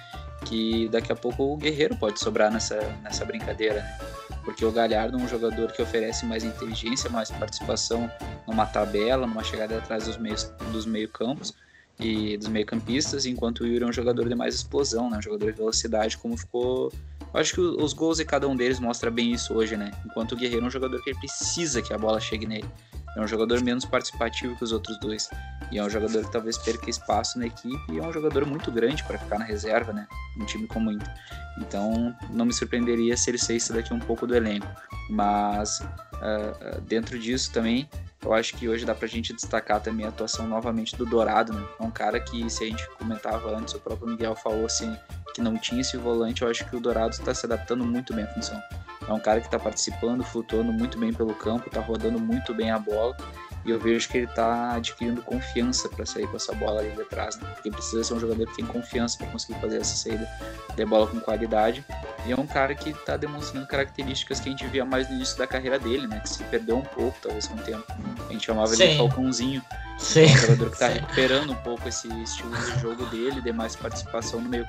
[0.45, 3.99] que daqui a pouco o Guerreiro pode sobrar nessa, nessa brincadeira, né?
[4.45, 8.11] porque o Galhardo é um jogador que oferece mais inteligência, mais participação
[8.47, 11.53] numa tabela, numa chegada atrás dos meios dos meio campos
[12.01, 15.19] e dos meio campistas, enquanto o Yuri é um jogador de mais explosão, né?
[15.19, 16.91] um jogador de velocidade, como ficou
[17.33, 19.91] eu acho que os gols de cada um deles mostra bem isso hoje, né?
[20.07, 22.69] Enquanto o Guerreiro é um jogador que precisa que a bola chegue nele.
[23.17, 25.29] É um jogador menos participativo que os outros dois.
[25.71, 28.71] E é um jogador que talvez perca espaço na equipe e é um jogador muito
[28.71, 30.07] grande para ficar na reserva, né?
[30.39, 31.13] Um time como o Inter.
[31.59, 34.67] Então, não me surpreenderia se ele saísse daqui um pouco do elenco.
[35.11, 37.89] Mas, uh, dentro disso também,
[38.23, 41.65] eu acho que hoje dá pra gente destacar também a atuação novamente do Dourado, né?
[41.79, 44.97] É um cara que, se a gente comentava antes, o próprio Miguel falou assim,
[45.35, 48.25] que não tinha esse volante, eu acho que o Dourado está se adaptando muito bem
[48.25, 48.61] à função.
[49.09, 52.71] É um cara que está participando, flutuando muito bem pelo campo, está rodando muito bem
[52.71, 53.17] a bola.
[53.65, 57.05] E eu vejo que ele está adquirindo confiança para sair com essa bola ali de
[57.05, 57.49] trás, né?
[57.55, 60.29] Porque precisa ser um jogador que tem confiança para conseguir fazer essa saída
[60.75, 61.85] de bola com qualidade.
[62.25, 65.37] E é um cara que está demonstrando características que a gente via mais no início
[65.37, 66.21] da carreira dele, né?
[66.21, 67.85] Que se perdeu um pouco, talvez com o tempo.
[68.29, 68.83] A gente chamava Sim.
[68.83, 69.63] ele de Falcãozinho.
[69.99, 70.21] Sim.
[70.21, 73.75] É um jogador que está recuperando um pouco esse estilo de jogo dele, de mais
[73.75, 74.67] participação no meio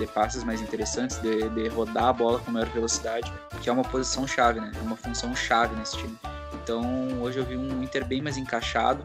[0.00, 3.32] de passes mais interessantes, de, de rodar a bola com maior velocidade,
[3.62, 4.72] que é uma posição chave, né?
[4.74, 6.18] É uma função chave nesse time.
[6.62, 6.82] Então
[7.20, 9.04] hoje eu vi um Inter bem mais encaixado,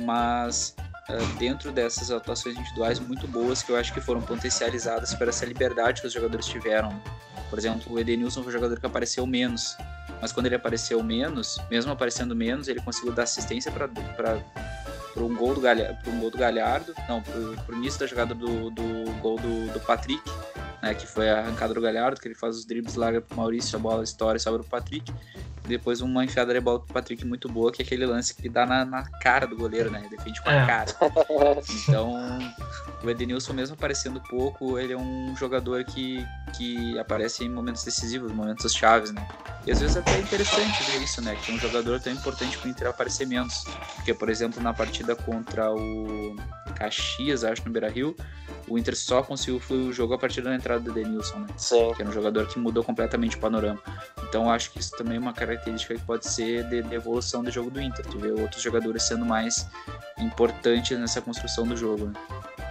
[0.00, 0.74] mas
[1.08, 5.46] uh, dentro dessas atuações individuais muito boas que eu acho que foram potencializadas por essa
[5.46, 7.00] liberdade que os jogadores tiveram.
[7.48, 9.76] Por exemplo, o Edenilson foi um jogador que apareceu menos,
[10.20, 13.88] mas quando ele apareceu menos, mesmo aparecendo menos, ele conseguiu dar assistência para
[15.22, 18.70] um gol do Galhardo, um gol do Galhardo, não, para o início da jogada do,
[18.70, 20.22] do gol do, do Patrick,
[20.82, 23.36] né, que foi a arrancada do Galhardo, que ele faz os dribles, larga para o
[23.36, 25.12] Maurício, a bola estoura e sobra o Patrick
[25.66, 28.66] depois uma enfiada de bola pro Patrick muito boa, que é aquele lance que dá
[28.66, 30.06] na, na cara do goleiro, né?
[30.10, 30.66] Defende com a é.
[30.66, 30.94] cara.
[31.88, 32.14] Então,
[33.02, 36.24] o Edenilson, mesmo aparecendo pouco, ele é um jogador que,
[36.56, 39.26] que aparece em momentos decisivos, momentos chaves, né?
[39.66, 41.36] E às vezes até é interessante ver isso, né?
[41.36, 43.64] Que um jogador tão importante pro Inter aparecer menos.
[43.96, 46.36] Porque, por exemplo, na partida contra o
[46.74, 48.14] Caxias, acho, no Beira Rio,
[48.68, 51.46] o Inter só conseguiu o jogo a partir da entrada do Denilson, né?
[51.56, 51.92] Sim.
[51.94, 53.80] Que era um jogador que mudou completamente o panorama.
[54.28, 57.50] Então acho que isso também é uma característica que pode ser de, de evolução do
[57.50, 59.66] jogo do Inter, tu vê outros jogadores sendo mais
[60.18, 62.12] importantes nessa construção do jogo, né?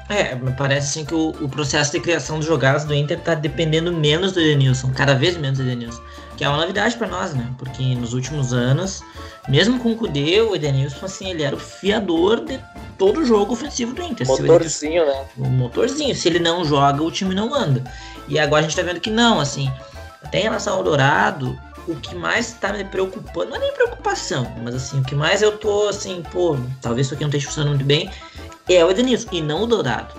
[0.10, 3.34] É, me parece assim que o, o, processo de criação de jogadas do Inter tá
[3.34, 6.02] dependendo menos do Edenilson, cada vez menos do Edenilson.
[6.36, 7.50] Que é uma novidade para nós, né?
[7.58, 9.02] Porque nos últimos anos,
[9.48, 12.60] mesmo com o Kudê, o Edenilson, assim, ele era o fiador de
[12.98, 14.28] todo o jogo ofensivo do Inter.
[14.28, 15.26] Motorzinho, né?
[15.38, 16.13] O motorzinho.
[16.15, 17.84] Se ele não joga, o time não anda.
[18.28, 19.72] E agora a gente tá vendo que não, assim.
[20.22, 24.48] Até em relação ao Dourado, o que mais tá me preocupando, não é nem preocupação,
[24.63, 27.76] mas assim, o que mais eu tô assim, pô, talvez isso aqui não esteja funcionando
[27.76, 28.10] muito bem,
[28.69, 30.13] é o Edenilson e não o Dourado.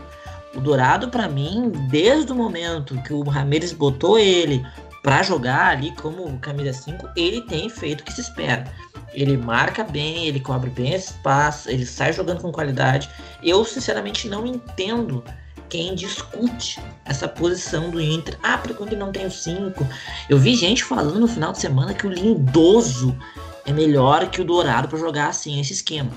[0.54, 4.64] O Dourado, para mim, desde o momento que o Ramirez botou ele
[5.02, 8.64] para jogar ali como camisa 5, ele tem feito o que se espera.
[9.12, 13.08] Ele marca bem, ele cobre bem espaço, ele sai jogando com qualidade.
[13.42, 15.24] Eu, sinceramente, não entendo
[15.68, 18.38] quem discute essa posição do Inter.
[18.42, 19.86] Ah, porque ele não tem o 5.
[20.28, 23.16] Eu vi gente falando no final de semana que o Lindoso
[23.64, 26.10] é melhor que o Dourado para jogar assim, esse esquema.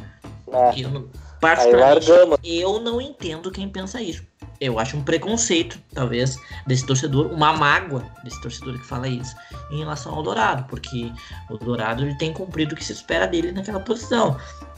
[0.52, 0.80] É.
[0.80, 2.10] Eu, Particularmente,
[2.44, 4.24] eu não entendo quem pensa isso.
[4.60, 9.36] Eu acho um preconceito, talvez, desse torcedor, uma mágoa desse torcedor que fala isso
[9.70, 11.12] em relação ao Dourado, porque
[11.50, 14.36] o Dourado ele tem cumprido o que se espera dele naquela posição.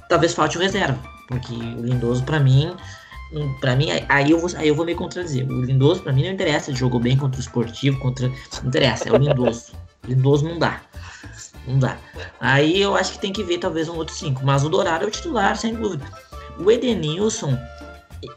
[0.09, 2.75] Talvez falte o reserva, porque o Lindoso, para mim,
[3.59, 5.47] para mim, aí eu, vou, aí eu vou me contradizer.
[5.47, 6.71] O Lindoso, para mim, não interessa.
[6.71, 8.27] Ele jogou bem contra o esportivo, contra.
[8.27, 9.73] Não interessa, é o Lindoso.
[10.07, 10.81] Lindoso não dá.
[11.67, 11.97] Não dá.
[12.39, 14.41] Aí eu acho que tem que ver talvez um outro 5.
[14.43, 16.05] Mas o Dourado é o titular, sem dúvida.
[16.59, 17.57] O Edenilson,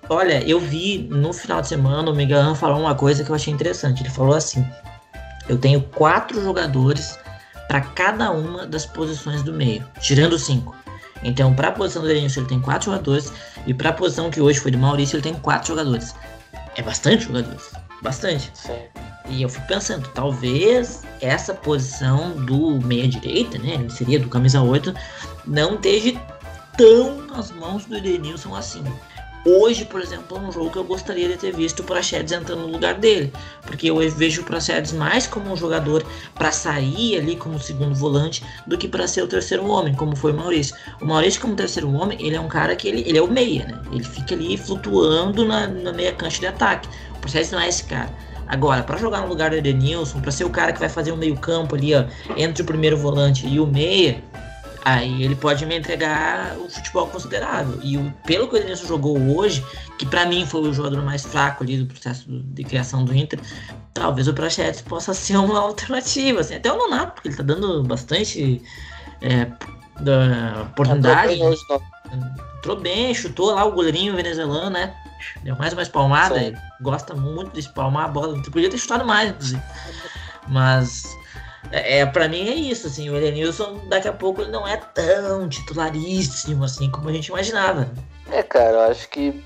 [0.08, 3.52] olha, eu vi no final de semana o Megan falar uma coisa que eu achei
[3.52, 4.02] interessante.
[4.02, 4.64] Ele falou assim:
[5.48, 7.18] eu tenho quatro jogadores
[7.66, 10.76] para cada uma das posições do meio, tirando cinco.
[11.22, 13.32] Então, para a posição do Edenilson, ele tem quatro jogadores,
[13.66, 16.14] e para a posição que hoje foi do Maurício, ele tem quatro jogadores.
[16.76, 17.70] É bastante jogadores,
[18.02, 18.50] bastante.
[18.54, 18.78] Sim.
[19.28, 24.92] E eu fico pensando, talvez essa posição do meia-direita, né, ele seria do camisa 8,
[25.46, 26.20] não esteja
[26.76, 28.82] tão nas mãos do Edenilson assim.
[29.44, 32.60] Hoje, por exemplo, é um jogo que eu gostaria de ter visto o Praxedes entrando
[32.60, 37.34] no lugar dele, porque eu vejo o Praxedes mais como um jogador para sair ali
[37.34, 40.76] como segundo volante do que para ser o terceiro homem, como foi o Maurício.
[41.00, 43.66] O Maurício como terceiro homem, ele é um cara que ele, ele é o meia,
[43.66, 43.82] né?
[43.90, 46.88] Ele fica ali flutuando na, na meia cancha de ataque.
[47.16, 48.10] O Praxedes não é esse cara.
[48.46, 51.16] Agora, para jogar no lugar do Edenilson, para ser o cara que vai fazer o
[51.16, 52.04] meio campo ali, ó,
[52.36, 54.22] entre o primeiro volante e o meia,
[54.84, 57.78] aí ele pode me entregar o futebol considerável.
[57.82, 59.64] E o, pelo que o Edenilson jogou hoje,
[59.98, 63.40] que para mim foi o jogador mais fraco ali do processo de criação do Inter,
[63.94, 66.40] talvez o Prachetes possa ser uma alternativa.
[66.40, 66.56] Assim.
[66.56, 68.62] Até o Nonato, porque ele tá dando bastante
[69.20, 69.46] é,
[70.00, 71.40] da oportunidade.
[72.58, 74.94] Entrou bem, chutou lá o goleirinho venezuelano, né?
[75.42, 76.40] Deu mais uma espalmada.
[76.40, 78.40] Ele gosta muito de espalmar a bola.
[78.42, 79.62] Podia ter chutado mais, inclusive.
[80.48, 81.04] Mas
[81.70, 85.48] é, para mim é isso, assim, o Edenilson daqui a pouco ele não é tão
[85.48, 87.88] titularíssimo assim como a gente imaginava.
[88.30, 89.44] É, cara, eu acho que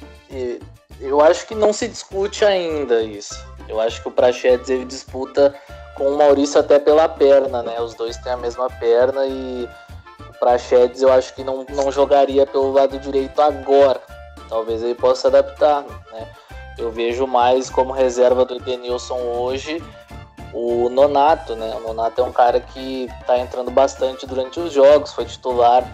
[1.01, 3.45] eu acho que não se discute ainda isso.
[3.69, 5.55] Eu acho que o Prachedes ele disputa
[5.95, 7.81] com o Maurício até pela perna, né?
[7.81, 9.69] Os dois têm a mesma perna e
[10.29, 14.01] o Prachedes eu acho que não, não jogaria pelo lado direito agora.
[14.49, 16.29] Talvez ele possa adaptar, né?
[16.79, 19.83] Eu vejo mais como reserva do Edenilson hoje
[20.53, 21.75] o Nonato, né?
[21.77, 25.85] O Nonato é um cara que está entrando bastante durante os jogos, foi titular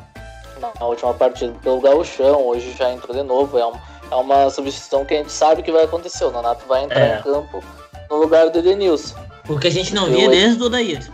[0.78, 3.58] na última partida pelo Gauchão, hoje já entrou de novo.
[3.58, 3.72] É, um,
[4.10, 6.24] é uma substituição que a gente sabe que vai acontecer.
[6.24, 7.18] O Nonato vai entrar é.
[7.18, 7.62] em campo
[8.10, 9.16] no lugar do Edenilson.
[9.44, 11.10] Porque a gente não via desde o Odair.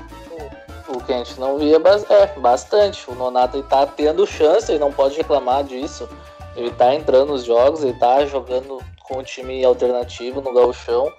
[0.88, 3.10] o que a gente não via é, bastante.
[3.10, 6.08] O Nonato ele tá tendo chance, ele não pode reclamar disso.
[6.54, 11.10] Ele tá entrando nos jogos, ele tá jogando com o time alternativo no gauchão.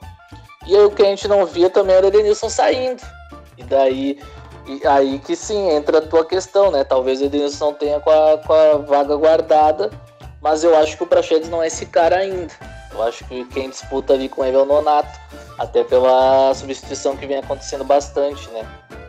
[0.69, 3.01] E aí, o que a gente não via também era o Edenilson saindo.
[3.57, 4.19] E daí,
[4.67, 6.83] e aí que sim, entra a tua questão, né?
[6.83, 9.89] Talvez o Edenilson não tenha com a, com a vaga guardada,
[10.39, 12.53] mas eu acho que o Praxedes não é esse cara ainda.
[12.93, 15.19] Eu acho que quem disputa ali com ele é o Nonato,
[15.57, 18.63] até pela substituição que vem acontecendo bastante, né?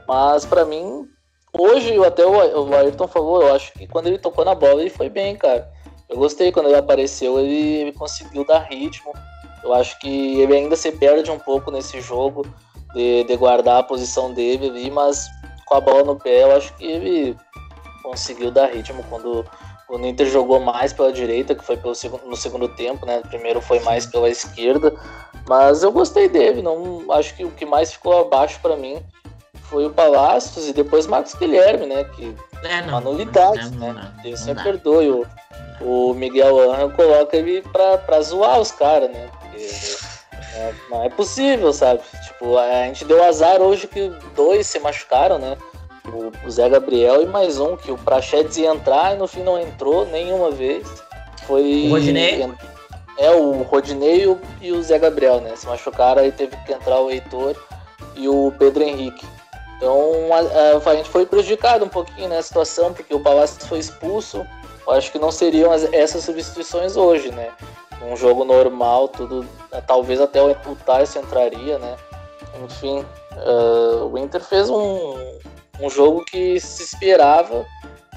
[0.09, 1.07] Mas para mim,
[1.53, 5.11] hoje, até o Ayrton falou, eu acho que quando ele tocou na bola ele foi
[5.11, 5.71] bem, cara.
[6.09, 9.13] Eu gostei quando ele apareceu, ele, ele conseguiu dar ritmo.
[9.63, 12.47] Eu acho que ele ainda se perde um pouco nesse jogo
[12.95, 15.29] de, de guardar a posição dele ali, mas
[15.67, 17.37] com a bola no pé, eu acho que ele
[18.03, 19.45] conseguiu dar ritmo quando
[19.89, 23.23] o Inter jogou mais pela direita, que foi pelo segundo, no segundo tempo, né?
[23.29, 24.95] Primeiro foi mais pela esquerda,
[25.49, 26.63] mas eu gostei dele.
[26.63, 29.03] Não acho que o que mais ficou abaixo para mim
[29.63, 32.05] foi o Palácios e depois Marcos Guilherme, né?
[32.05, 34.13] Que é, não, uma nulidade, não, né?
[34.23, 35.11] Deus sempre perdoe.
[35.11, 35.27] O,
[35.81, 39.29] o Miguel Angel coloca ele pra, pra zoar os caras, né?
[40.55, 42.01] É, não é possível, sabe?
[42.25, 45.57] Tipo, a gente deu azar hoje que dois se machucaram, né?
[46.07, 49.43] O, o Zé Gabriel e mais um, que o Prachedes ia entrar e no fim
[49.43, 50.87] não entrou nenhuma vez.
[51.47, 51.87] Foi.
[51.87, 52.49] O Rodinei?
[53.19, 55.55] É, o Rodinei e o, e o Zé Gabriel, né?
[55.55, 57.55] Se machucaram, aí teve que entrar o Heitor
[58.17, 59.27] e o Pedro Henrique.
[59.77, 63.79] Então a, a, a gente foi prejudicado um pouquinho nessa situação, porque o Palácio foi
[63.79, 64.47] expulso.
[64.87, 67.51] Eu acho que não seriam as, essas substituições hoje, né?
[68.03, 69.47] Um jogo normal, tudo.
[69.87, 70.55] Talvez até o
[70.87, 71.97] Tyson entraria, né?
[72.65, 75.15] Enfim, uh, o Inter fez um,
[75.81, 77.65] um jogo que se esperava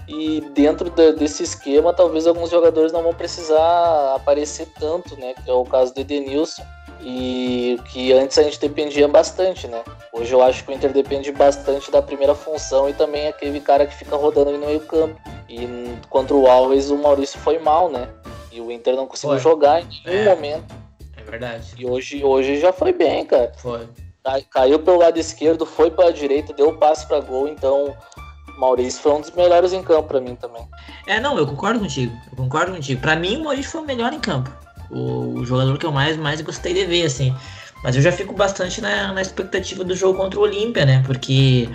[0.07, 5.33] e dentro de, desse esquema talvez alguns jogadores não vão precisar aparecer tanto, né?
[5.43, 6.63] Que é o caso do Edenilson
[7.01, 9.81] e que antes a gente dependia bastante, né?
[10.11, 13.85] Hoje eu acho que o Inter depende bastante da primeira função e também aquele cara
[13.85, 15.19] que fica rodando ali no meio campo.
[15.49, 15.67] E
[16.09, 18.07] contra o Alves o Maurício foi mal, né?
[18.53, 19.51] E o Inter não conseguiu foi.
[19.51, 20.35] jogar em nenhum é.
[20.35, 20.75] momento.
[21.17, 21.73] É verdade.
[21.77, 23.51] E hoje, hoje já foi bem, cara.
[23.57, 23.87] Foi.
[24.49, 27.93] Caiu pelo lado esquerdo, foi para a direita, deu o passe para gol, então
[28.57, 30.65] Maurício foi um dos melhores em campo para mim também.
[31.07, 32.15] É, não, eu concordo contigo.
[32.31, 33.01] Eu concordo contigo.
[33.01, 34.49] Para mim, o Maurício foi o melhor em campo
[34.93, 37.35] o jogador que eu mais, mais gostei de ver, assim.
[37.83, 41.03] Mas eu já fico bastante na, na expectativa do jogo contra o Olímpia, né?
[41.05, 41.67] Porque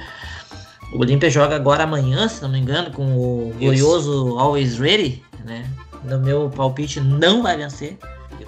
[0.93, 5.69] o Olímpia joga agora amanhã, se não me engano, com o glorioso Always Ready, né?
[6.05, 7.99] No meu palpite não vai vencer.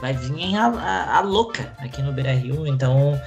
[0.01, 3.21] Vai vir a, a, a louca aqui no Beira Rio, então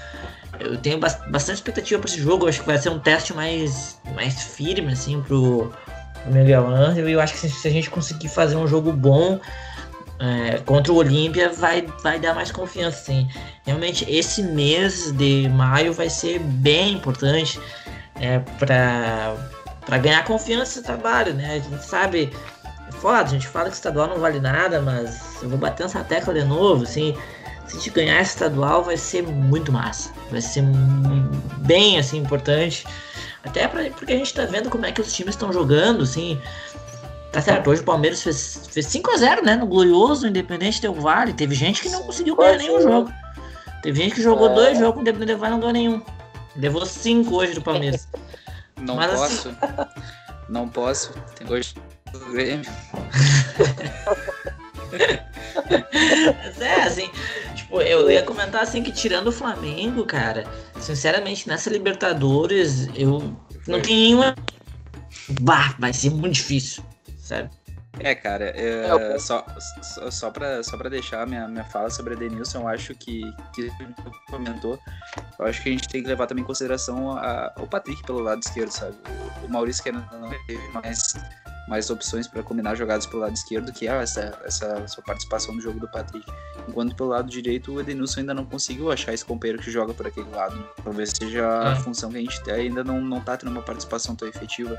[0.60, 2.46] eu tenho bastante expectativa para esse jogo.
[2.46, 5.72] Eu acho que vai ser um teste mais, mais firme, assim, pro,
[6.24, 7.08] pro Miguel Angel.
[7.10, 9.40] E eu acho que se, a gente conseguir fazer um jogo bom,
[10.20, 13.28] é, contra o Olímpia vai, vai dar mais confiança, sim.
[13.66, 17.60] Realmente, esse mês de maio vai ser bem importante
[18.20, 21.56] é, para ganhar confiança no trabalho, né?
[21.56, 22.32] A gente sabe,
[23.04, 26.34] foda, a gente fala que estadual não vale nada, mas eu vou bater essa tecla
[26.34, 27.14] de novo, assim.
[27.68, 30.64] Se a gente ganhar estadual vai ser muito massa, vai ser
[31.58, 32.86] bem assim importante,
[33.44, 36.40] até pra, porque a gente tá vendo como é que os times estão jogando, assim.
[37.34, 39.58] Tá certo, hoje o Palmeiras fez, fez 5x0, né?
[39.58, 41.34] No glorioso Independente Del Vale.
[41.34, 43.12] Teve gente que não conseguiu ganhar nenhum jogo.
[43.82, 44.54] Teve gente que jogou é.
[44.54, 46.02] dois jogos com o Independente Del Vale e não ganhou nenhum.
[46.56, 48.08] Levou cinco hoje do Palmeiras.
[48.80, 49.50] Não Mas, posso.
[49.50, 49.58] Assim...
[50.48, 51.12] Não posso.
[51.36, 51.74] Tem hoje
[52.20, 52.70] do Grêmio.
[56.44, 57.10] Mas é, assim,
[57.56, 60.46] tipo, eu ia comentar assim que tirando o Flamengo, cara,
[60.80, 63.36] sinceramente, nessa Libertadores, eu
[63.68, 64.36] não tenho nenhuma.
[65.42, 66.84] Bah, vai ser muito difícil
[67.24, 67.50] sabe?
[68.00, 69.46] É, cara, é, é, só,
[69.82, 73.22] só, só, pra, só pra deixar minha, minha fala sobre a Denilson, eu acho que,
[73.54, 73.72] que
[74.30, 74.80] comentou,
[75.38, 78.20] eu acho que a gente tem que levar também em consideração a, o Patrick pelo
[78.20, 78.98] lado esquerdo, sabe?
[79.44, 80.02] O, o Maurício que não
[80.48, 81.14] teve mais
[81.68, 85.62] mais opções para combinar jogadas pelo lado esquerdo, que é essa, essa sua participação no
[85.62, 86.26] jogo do Patrick.
[86.68, 90.08] Enquanto pelo lado direito, o Edenilson ainda não conseguiu achar esse companheiro que joga por
[90.08, 90.56] aquele lado.
[90.56, 90.66] Né?
[90.84, 91.68] Talvez seja é.
[91.72, 94.78] a função que a gente ainda não, não tá tendo uma participação tão efetiva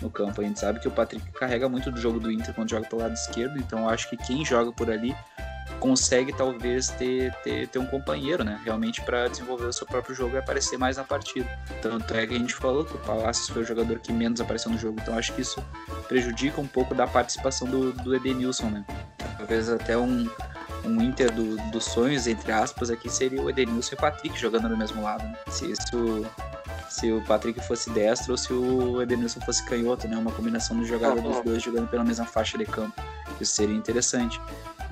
[0.00, 0.40] no campo.
[0.40, 3.02] A gente sabe que o Patrick carrega muito do jogo do Inter quando joga pelo
[3.02, 5.14] lado esquerdo, então acho que quem joga por ali
[5.86, 8.60] consegue talvez ter, ter, ter um companheiro, né?
[8.64, 11.48] Realmente para desenvolver o seu próprio jogo e aparecer mais na partida.
[11.80, 14.72] Tanto é que a gente falou que o Palácios foi o jogador que menos apareceu
[14.72, 15.62] no jogo, então acho que isso
[16.08, 18.84] prejudica um pouco da participação do, do Edenilson, né?
[19.38, 20.28] Talvez até um,
[20.84, 24.68] um Inter do, dos sonhos, entre aspas, aqui seria o Edenilson e o Patrick jogando
[24.68, 25.22] no mesmo lado.
[25.22, 25.36] Né?
[25.50, 26.26] Se isso
[26.88, 30.16] se o Patrick fosse destro ou se o Edenilson fosse canhoto, né?
[30.16, 33.00] Uma combinação de jogada dos dois jogando pela mesma faixa de campo.
[33.40, 34.40] Isso seria interessante.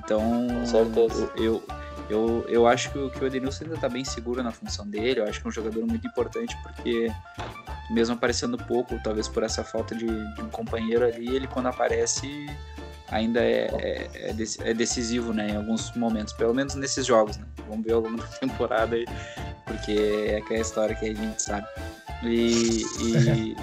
[0.05, 0.47] Então,
[1.35, 1.63] eu,
[2.09, 5.19] eu, eu acho que, que o Edenilson ainda está bem seguro na função dele.
[5.19, 7.11] Eu acho que é um jogador muito importante porque
[7.89, 12.45] mesmo aparecendo pouco, talvez por essa falta de, de um companheiro ali, ele quando aparece
[13.09, 14.35] ainda é, é, é,
[14.69, 17.45] é, decisivo, né, em alguns momentos, pelo menos nesses jogos, né?
[17.67, 19.05] Vamos ver ao longo da temporada aí,
[19.65, 19.91] porque
[20.29, 21.67] é aquela história que a gente sabe.
[22.23, 23.55] E, e,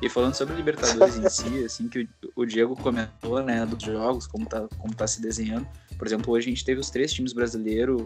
[0.02, 3.82] e falando sobre a Libertadores em si, assim, que o, o Diego comentou, né, dos
[3.82, 5.66] jogos, como tá, como tá se desenhando.
[5.98, 8.02] Por exemplo, hoje a gente teve os três times brasileiros,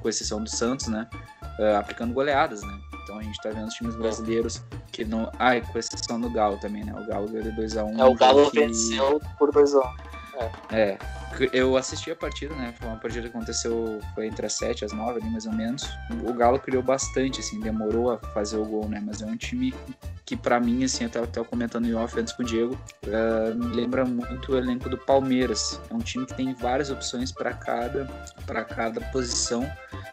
[0.00, 1.08] com exceção do Santos, né,
[1.58, 2.80] uh, aplicando goleadas, né.
[3.08, 4.62] Então a gente tá vendo os times brasileiros
[4.92, 5.32] que não.
[5.38, 6.92] Ah, com exceção do Galo também, né?
[6.92, 7.94] O Galo ganhou 2x1.
[7.94, 8.60] Um, é, o Galo que...
[8.60, 10.07] venceu por 2x1.
[10.70, 10.76] É.
[10.76, 10.98] é.
[11.52, 12.74] Eu assisti a partida, né?
[12.78, 15.52] Foi uma partida que aconteceu, foi entre as 7 e as 9 ali, mais ou
[15.52, 15.88] menos.
[16.24, 19.00] O Galo criou bastante, assim, demorou a fazer o gol, né?
[19.04, 19.74] Mas é um time
[20.24, 23.74] que para mim, assim, eu tava, comentando em off antes com o Diego, uh, me
[23.74, 25.80] lembra muito o elenco do Palmeiras.
[25.90, 28.06] É um time que tem várias opções para cada,
[28.44, 29.70] para cada posição,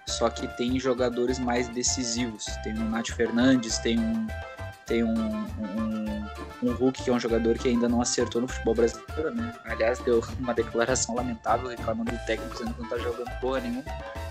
[0.08, 2.46] só que tem jogadores mais decisivos.
[2.64, 4.28] Tem o Nath Fernandes, tem um
[4.86, 6.26] tem um, um,
[6.64, 9.54] um Hulk, que é um jogador que ainda não acertou no futebol brasileiro, né?
[9.66, 13.84] Aliás, deu uma declaração lamentável reclamando do técnico, dizendo que não tá jogando porra nenhuma.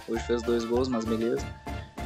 [0.09, 1.45] Hoje fez dois gols, mas beleza.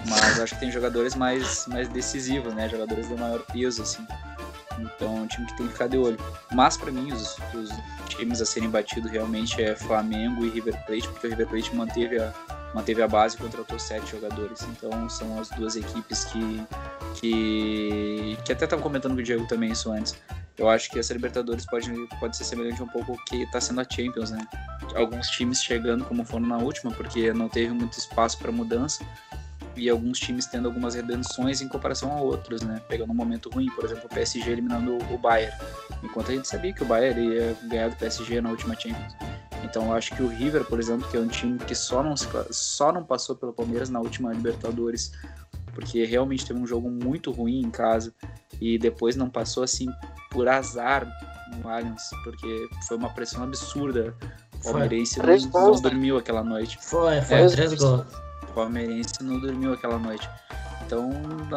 [0.08, 2.68] Mas acho que tem jogadores mais, mais decisivos, né?
[2.68, 4.06] Jogadores de maior peso, assim.
[4.78, 6.18] Então é um time que tem que ficar de olho.
[6.52, 7.70] Mas para mim, os, os,
[8.08, 12.18] times a serem batidos realmente é Flamengo e River Plate, porque o River Plate manteve
[12.18, 12.32] a,
[12.74, 14.62] manteve a base e contratou sete jogadores.
[14.62, 16.62] Então são as duas equipes que.
[17.14, 20.16] que, que até estava comentando com o Diego também isso antes.
[20.56, 23.80] Eu acho que essa Libertadores pode, pode ser semelhante um pouco ao que está sendo
[23.80, 24.44] a Champions, né?
[24.96, 29.04] Alguns times chegando como foram na última, porque não teve muito espaço para mudança
[29.78, 32.82] e alguns times tendo algumas redenções em comparação a outros, né?
[32.88, 35.56] Pegando um momento ruim, por exemplo, o PSG eliminando o Bayern,
[36.02, 39.14] enquanto a gente sabia que o Bayern ia ganhar do PSG na última Champions.
[39.64, 42.14] Então eu acho que o River, por exemplo, que é um time que só não,
[42.50, 45.12] só não passou pelo Palmeiras na última Libertadores,
[45.74, 48.12] porque realmente teve um jogo muito ruim em casa
[48.60, 49.88] e depois não passou assim
[50.30, 51.06] por azar
[51.56, 54.14] no Allianz, porque foi uma pressão absurda.
[54.54, 56.78] O palmeirense não, não, dormiu aquela noite.
[56.80, 58.06] Foi, foi é, três gols
[58.58, 60.28] palmeirense não dormiu aquela noite.
[60.88, 61.10] Então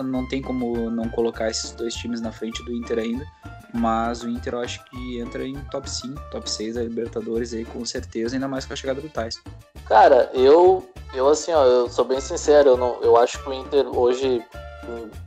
[0.03, 3.25] não tem como não colocar esses dois times na frente do Inter ainda.
[3.73, 7.63] Mas o Inter eu acho que entra em top 5, top 6 da Libertadores aí
[7.63, 9.41] com certeza, ainda mais com a chegada do Tais.
[9.87, 13.53] Cara, eu, eu assim, ó, eu sou bem sincero, eu, não, eu acho que o
[13.53, 14.43] Inter hoje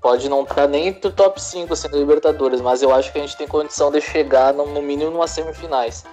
[0.03, 3.19] pode não estar nem entre o top 5 assim, da Libertadores, mas eu acho que
[3.19, 6.05] a gente tem condição de chegar no, no mínimo numa semifinais.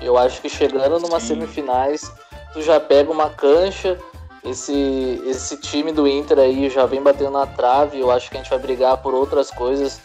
[0.00, 1.28] Eu acho que chegando numa Sim.
[1.28, 2.12] semifinais,
[2.52, 3.98] tu já pega uma cancha,
[4.44, 8.00] esse, esse time do Inter aí já vem batendo na trave.
[8.00, 10.00] Eu acho que a gente vai brigar por outras coisas.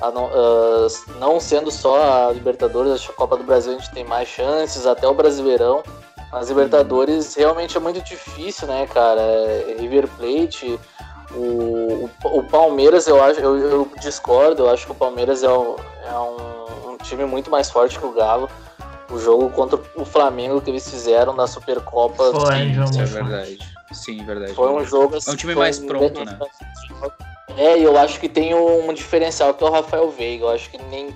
[0.00, 3.90] Não, uh, não, sendo só a Libertadores, acho que a Copa do Brasil a gente
[3.92, 5.82] tem mais chances, até o Brasileirão.
[6.30, 9.20] As Libertadores realmente é muito difícil, né, cara?
[9.20, 10.78] É River Plate,
[11.32, 15.48] o, o, o, Palmeiras, eu acho, eu, eu, discordo, eu acho que o Palmeiras é,
[15.48, 18.50] um, é um, um time muito mais forte que o Galo
[19.10, 22.30] o jogo contra o Flamengo que eles fizeram na Supercopa.
[22.32, 22.56] Foi,
[22.92, 23.58] sim, é verdade.
[23.92, 24.54] Sim, verdade.
[24.54, 25.30] Foi um jogo assim.
[25.30, 26.38] É um time mais pronto, né?
[27.56, 30.44] É, e eu acho que tem um diferencial que é o Rafael Veiga.
[30.44, 31.14] Eu acho que nem,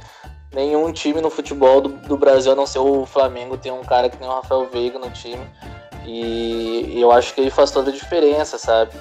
[0.52, 4.08] nenhum time no futebol do, do Brasil, a não ser o Flamengo, tem um cara
[4.08, 5.44] que tem o Rafael Veiga no time.
[6.06, 8.92] E, e eu acho que ele faz toda a diferença, sabe?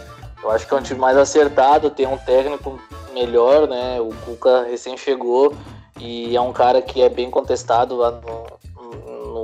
[0.43, 2.79] Eu acho que é um time mais acertado, tem um técnico
[3.13, 3.99] melhor, né?
[4.01, 5.53] O Cuca recém chegou
[5.99, 8.47] e é um cara que é bem contestado lá no,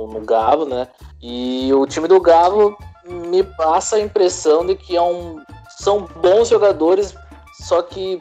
[0.06, 0.88] no, Galo, né?
[1.20, 5.42] E o time do Galo me passa a impressão de que é um,
[5.78, 7.14] são bons jogadores,
[7.66, 8.20] só que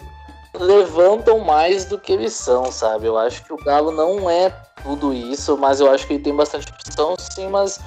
[0.60, 3.08] levantam mais do que eles são, sabe?
[3.08, 4.50] Eu acho que o Galo não é
[4.84, 7.80] tudo isso, mas eu acho que ele tem bastante opção, sim, mas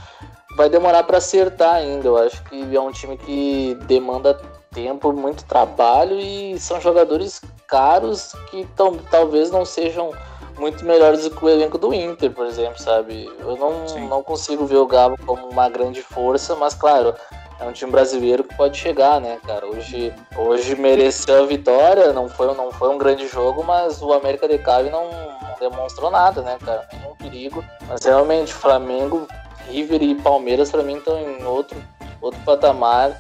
[0.56, 2.08] vai demorar para acertar ainda.
[2.08, 4.34] Eu acho que é um time que demanda
[4.72, 8.66] tempo, muito trabalho e são jogadores caros que
[9.10, 10.12] talvez não sejam
[10.58, 13.30] muito melhores do que o elenco do Inter, por exemplo, sabe?
[13.38, 17.14] Eu não, não consigo ver o Galo como uma grande força, mas claro,
[17.60, 19.66] é um time brasileiro que pode chegar, né, cara?
[19.66, 24.48] Hoje, hoje mereceu a vitória, não foi, não foi um grande jogo, mas o América
[24.48, 26.86] de Cali não, não demonstrou nada, né, cara?
[26.92, 27.64] Nenhum perigo.
[27.88, 29.26] Mas realmente, Flamengo,
[29.68, 31.82] River e Palmeiras, para mim, estão em outro,
[32.20, 33.18] outro patamar.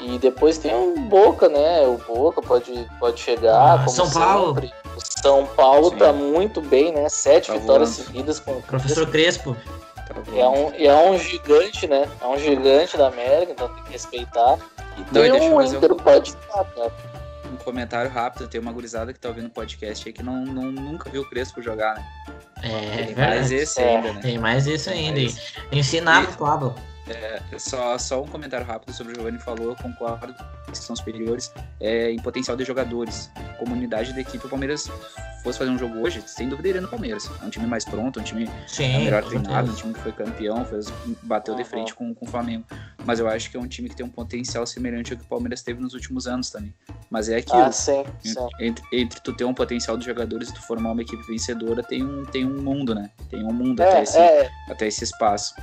[0.00, 1.86] E depois tem o Boca, né?
[1.86, 3.80] O Boca pode, pode chegar.
[3.80, 4.54] Ah, São Paulo.
[4.54, 4.83] Sempre.
[4.96, 5.96] O São Paulo Sim.
[5.96, 7.08] tá muito bem, né?
[7.08, 8.06] Sete tá vitórias voando.
[8.06, 8.60] seguidas com.
[8.62, 9.56] Professor Crespo.
[9.96, 12.08] Tá é um, é um gigante, né?
[12.20, 14.58] É um gigante da América, então tem que respeitar.
[14.96, 15.96] E Não, tem um Inter um...
[15.96, 16.92] pode estar, cara.
[17.52, 20.70] Um comentário rápido, tem uma gurizada que tá ouvindo o podcast aí que não, não,
[20.70, 22.06] nunca viu o Crespo jogar, né?
[22.62, 23.96] É, tem mais esse é.
[23.96, 24.20] ainda, né?
[24.20, 25.20] Tem mais isso ainda.
[25.72, 26.74] Ensinar o Pablo.
[27.06, 30.34] É, só, só um comentário rápido sobre o Giovanni falou, eu concordo
[30.66, 33.30] que são superiores é, em potencial de jogadores.
[33.58, 34.90] Comunidade da equipe, o Palmeiras
[35.42, 37.30] fosse fazer um jogo hoje, sem dúvida iria no Palmeiras.
[37.42, 40.12] É um time mais pronto, um time Sim, melhor com treinado, um time que foi
[40.12, 40.90] campeão, fez,
[41.22, 41.68] bateu de Uhum.
[41.68, 42.64] frente com, com o Flamengo.
[43.04, 45.28] Mas eu acho que é um time que tem um potencial semelhante ao que o
[45.28, 46.74] Palmeiras teve nos últimos anos também.
[47.10, 47.62] Mas é aquilo.
[47.62, 48.34] Ah, sim, sim.
[48.58, 52.02] Entre, entre tu ter um potencial de jogadores e tu formar uma equipe vencedora, tem
[52.02, 53.10] um, tem um mundo, né?
[53.28, 55.54] Tem um mundo até, É, esse, é, até esse espaço.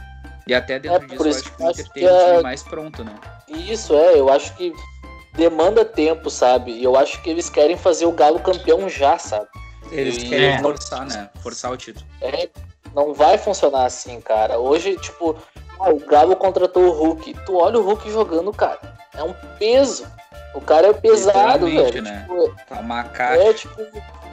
[0.47, 2.09] E até dentro É, disso, por eu isso acho que que o Inter tem que
[2.13, 3.13] um time é- mais pronto, né?
[3.47, 4.73] isso é, eu acho que
[5.33, 6.71] demanda tempo, sabe?
[6.71, 9.47] E eu acho que eles querem fazer o Galo campeão já, sabe?
[9.91, 10.57] Eles E- querem é.
[10.59, 11.29] forçar, né?
[11.41, 12.05] Forçar o título.
[12.21, 12.49] É,
[12.93, 14.57] não vai funcionar assim, cara.
[14.59, 15.35] Hoje, tipo,
[15.79, 17.33] ah, o Galo contratou o Hulk.
[17.45, 18.79] Tu olha o Hulk jogando, cara.
[19.13, 20.05] É um peso.
[20.53, 22.01] O cara é pesado, velho.
[22.01, 22.21] né?
[22.21, 23.43] Tipo, Tá uma caixa.
[23.43, 23.81] é, tipo,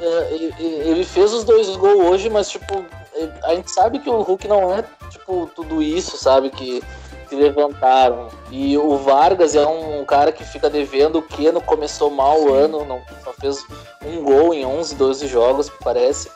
[0.00, 2.84] ele fez os dois gols hoje, mas, tipo,
[3.14, 6.50] é, a gente sabe que o Hulk não é, tipo, tudo isso, sabe?
[6.50, 6.82] Que,
[7.28, 8.28] que levantaram.
[8.50, 11.18] E o Vargas é um cara que fica devendo.
[11.18, 12.56] O Keno começou mal o Sim.
[12.56, 13.64] ano, não, só fez
[14.04, 16.30] um gol em 11, 12 jogos, parece.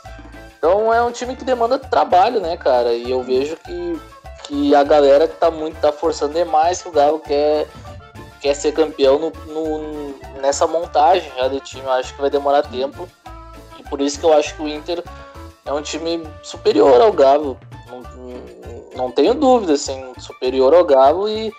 [0.58, 2.92] Então é um time que demanda trabalho, né, cara?
[2.92, 4.00] E eu vejo que,
[4.44, 7.66] que a galera que tá muito, tá forçando demais que o Galo quer,
[8.40, 11.82] quer ser campeão no, no- nessa montagem já do time.
[11.84, 13.08] Eu acho que vai demorar tempo.
[13.92, 15.04] Por isso que eu acho que o Inter
[15.66, 17.58] é um time superior ao Galo.
[17.90, 18.02] Não,
[18.96, 21.52] não tenho dúvida, assim, superior ao Galo e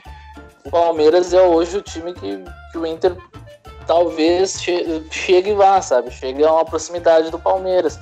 [0.65, 3.15] o Palmeiras é hoje o time que, que o Inter
[3.85, 6.09] talvez che- chegue lá, sabe?
[6.09, 7.99] Chegue a uma proximidade do Palmeiras.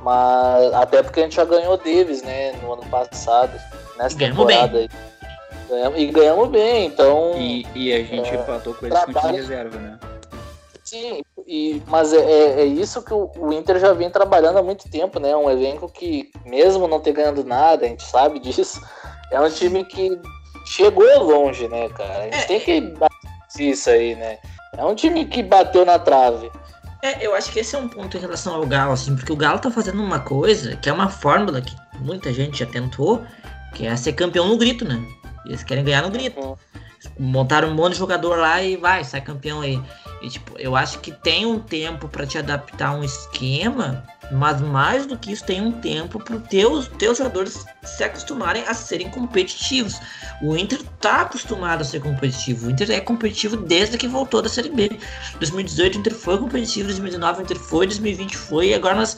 [0.00, 3.52] Mas até porque a gente já ganhou deles, né, no ano passado,
[3.96, 4.90] nessa Ganhamos temporada aí.
[5.68, 7.34] Ganhamos- e ganhamos bem, então.
[7.36, 9.96] E, e a gente É, empatou com eles com o time trabalho- reserva, né?
[10.90, 14.62] Sim, e, mas é, é- é isso que o, o Inter já vem trabalhando há
[14.62, 15.36] muito tempo, né?
[15.36, 18.80] Um elenco que, mesmo não ter ganhado nada, a gente sabe disso,
[19.30, 20.20] é um time que
[20.66, 22.18] chegou longe, né, cara?
[22.18, 23.08] A gente É, tem que bater
[23.60, 24.38] isso aí, né?
[24.76, 26.50] É um time que bateu na trave.
[27.02, 29.36] É, eu acho que esse é um ponto em relação ao Galo, assim, porque o
[29.36, 33.22] Galo tá fazendo uma coisa que é uma fórmula que muita gente já tentou,
[33.76, 35.00] que é ser campeão no grito, né?
[35.46, 36.40] Eles querem ganhar no grito.
[36.40, 36.56] Uhum.
[37.18, 39.80] Montaram um monte de jogador lá e vai, sai campeão aí.
[40.22, 44.60] E tipo, eu acho que tem um tempo pra te adaptar a um esquema, mas
[44.60, 49.08] mais do que isso, tem um tempo pro teus, teus jogadores se acostumarem a serem
[49.10, 49.98] competitivos.
[50.42, 52.66] O Inter tá acostumado a ser competitivo.
[52.66, 54.90] O Inter é competitivo desde que voltou da Série B.
[55.38, 59.16] 2018 o Inter foi competitivo, 2019 o Inter foi, 2020 foi, e agora nós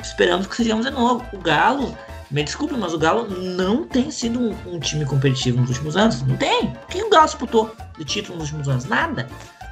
[0.00, 1.24] esperamos que sejamos de novo.
[1.32, 1.96] O Galo,
[2.30, 6.22] me desculpe, mas o Galo não tem sido um, um time competitivo nos últimos anos.
[6.22, 6.66] Não tem.
[6.66, 8.84] O que o Galo disputou de título nos últimos anos?
[8.84, 9.28] Nada.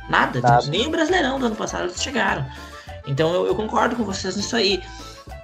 [0.08, 0.40] Nada.
[0.40, 0.66] Nada.
[0.66, 2.46] Nem o Brasileirão do ano passado eles chegaram.
[3.06, 4.82] Então eu, eu concordo com vocês nisso aí.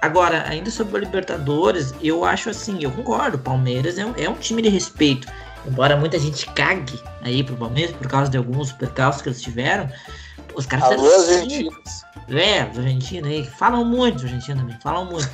[0.01, 4.29] Agora, ainda sobre a Libertadores, eu acho assim, eu concordo, o Palmeiras é um, é
[4.29, 5.27] um time de respeito.
[5.65, 9.89] Embora muita gente cague aí pro Palmeiras por causa de alguns percalços que eles tiveram,
[10.55, 12.03] os caras Alô, argentinos.
[12.29, 15.29] é, os argentinos aí, falam muito os argentinos também, falam muito.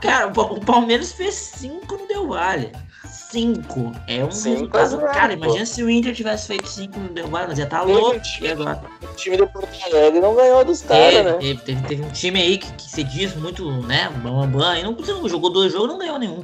[0.00, 2.72] Cara, o Pa- o Palmeiras fez 5 no Del Valle.
[3.08, 3.92] 5.
[4.06, 4.82] É um Cinco resultado.
[4.82, 5.44] é zero, Cara, pô.
[5.44, 8.16] imagina se o Inter tivesse feito 5 no Del Valle, nós ia estar Teve louco.
[8.16, 8.82] um time- E agora?
[9.02, 11.38] O time do Porto Alegre não ganhou dos caras, Teve, né?
[11.38, 14.08] teve, teve, teve um time aí que, que se diz muito, né?
[14.22, 16.42] Bam, bam, bam, e não, não jogou dois jogos não ganhou nenhum.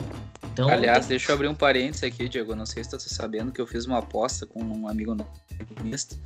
[0.53, 2.55] Então, Aliás, deixa eu abrir um parênteses aqui, Diego.
[2.55, 5.15] Não sei se tu tá sabendo que eu fiz uma aposta com um amigo
[5.61, 6.17] economista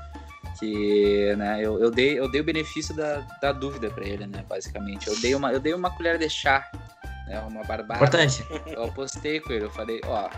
[0.58, 4.44] que, né, eu, eu, dei, eu dei o benefício da, da dúvida pra ele, né,
[4.48, 5.08] basicamente.
[5.08, 6.68] Eu dei uma, eu dei uma colher de chá,
[7.26, 7.96] né, uma barbada.
[7.96, 8.44] importante.
[8.66, 10.28] Eu apostei com ele, eu falei, ó,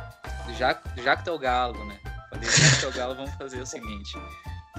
[0.58, 1.98] já, já que tá o galo, né,
[2.30, 4.18] falei, já que tá o galo, vamos fazer o seguinte.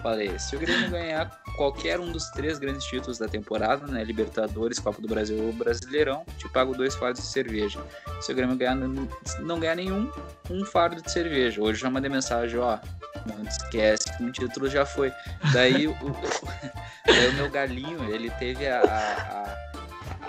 [0.04, 4.78] Falei, se o Grêmio ganhar qualquer um dos três grandes títulos da temporada, né, Libertadores,
[4.78, 7.82] Copa do Brasil ou Brasileirão, te pago dois fardos de cerveja.
[8.20, 10.12] Se o Grêmio ganhar, não, ganhar nenhum,
[10.50, 11.62] um fardo de cerveja.
[11.62, 12.78] Hoje já mandei mensagem, ó,
[13.26, 15.10] não esquece que um título já foi.
[15.54, 15.96] Daí o,
[17.08, 19.58] daí o meu galinho, ele teve a, a, a-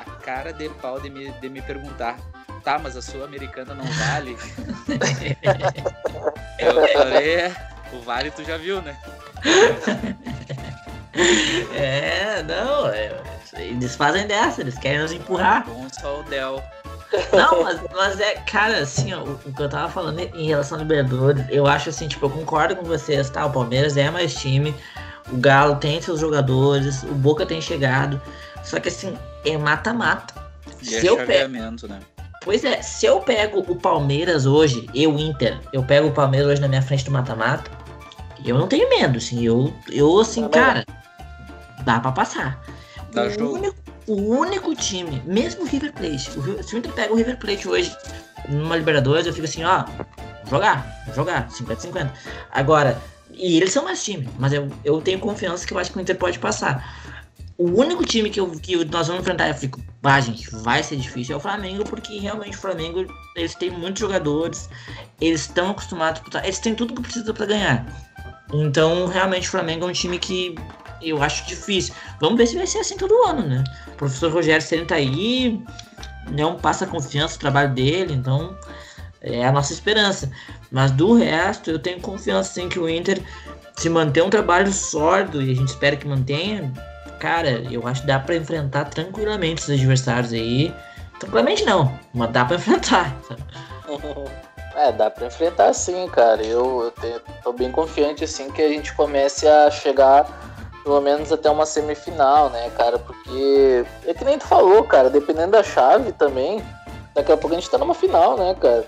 [0.02, 2.16] a cara de pau de me, de me perguntar,
[2.62, 4.36] tá, mas a Sul-Americana não vale?
[6.60, 8.96] Eu falei, é, o vale tu já viu, né?
[11.72, 13.12] É, não, é,
[13.56, 15.64] eles fazem dessa, eles querem nos empurrar.
[15.64, 16.62] Bom só o Del.
[17.32, 20.76] Não, mas, mas é, cara, assim, ó, o, o que eu tava falando em relação
[20.76, 23.46] ao Libertadores, eu acho assim, tipo, eu concordo com vocês, tá?
[23.46, 24.74] O Palmeiras é mais time,
[25.30, 28.20] o Galo tem seus jogadores, o Boca tem chegado,
[28.64, 30.34] só que assim, é mata-mata.
[30.82, 31.52] E Se é eu pego.
[31.52, 32.00] né?
[32.42, 36.60] Pois é, se eu pego o Palmeiras hoje, eu, Inter, eu pego o Palmeiras hoje
[36.60, 37.70] na minha frente do mata-mata,
[38.44, 40.50] eu não tenho medo, assim, eu, eu assim, não.
[40.50, 40.84] cara,
[41.84, 42.60] dá pra passar.
[43.12, 43.76] Dá o único,
[44.06, 47.68] o único time, mesmo o River Plate, o se o Inter pega o River Plate
[47.68, 47.96] hoje
[48.48, 49.84] numa Libertadores, eu fico assim, ó,
[50.48, 52.10] jogar, jogar, 50-50.
[52.50, 53.00] Agora,
[53.32, 56.00] e eles são mais time, mas eu, eu tenho confiança que eu acho que o
[56.00, 57.02] Inter pode passar.
[57.56, 60.96] O único time que, eu, que nós vamos enfrentar, eu fico, bah, gente, vai ser
[60.96, 64.68] difícil, é o Flamengo, porque realmente o Flamengo, eles têm muitos jogadores,
[65.20, 68.13] eles estão acostumados, eles têm tudo que precisa para ganhar.
[68.52, 70.54] Então, realmente, o Flamengo é um time que
[71.02, 71.94] eu acho difícil.
[72.20, 73.64] Vamos ver se vai ser assim todo ano, né?
[73.88, 75.62] O professor Rogério Senna tá aí,
[76.30, 78.56] não passa confiança no trabalho dele, então
[79.20, 80.30] é a nossa esperança.
[80.70, 83.20] Mas do resto, eu tenho confiança sim que o Inter
[83.76, 86.72] se manter um trabalho sólido e a gente espera que mantenha,
[87.18, 90.72] cara, eu acho que dá para enfrentar tranquilamente os adversários aí.
[91.18, 93.16] Tranquilamente não, mas dá para enfrentar.
[94.76, 96.42] É, dá para enfrentar sim, cara.
[96.42, 100.26] Eu, eu tenho, tô bem confiante assim que a gente comece a chegar
[100.84, 102.98] pelo menos até uma semifinal, né, cara?
[102.98, 106.62] Porque é que nem tu falou, cara, dependendo da chave também,
[107.14, 108.86] daqui a pouco a gente tá numa final, né, cara?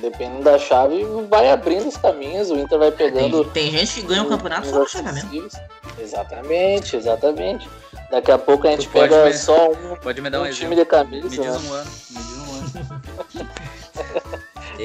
[0.00, 3.44] Dependendo da chave, vai abrindo os caminhos, o Inter vai pegando.
[3.46, 5.58] Tem, tem gente que ganha o campeonato só no chaveamento.
[5.98, 7.68] Exatamente, exatamente.
[8.10, 10.76] Daqui a pouco a gente pega me, só um, pode me dar um, um time
[10.76, 11.24] de camisa.
[11.24, 11.50] Me diz né?
[11.50, 11.90] um ano.
[12.10, 13.22] Me diz um ano.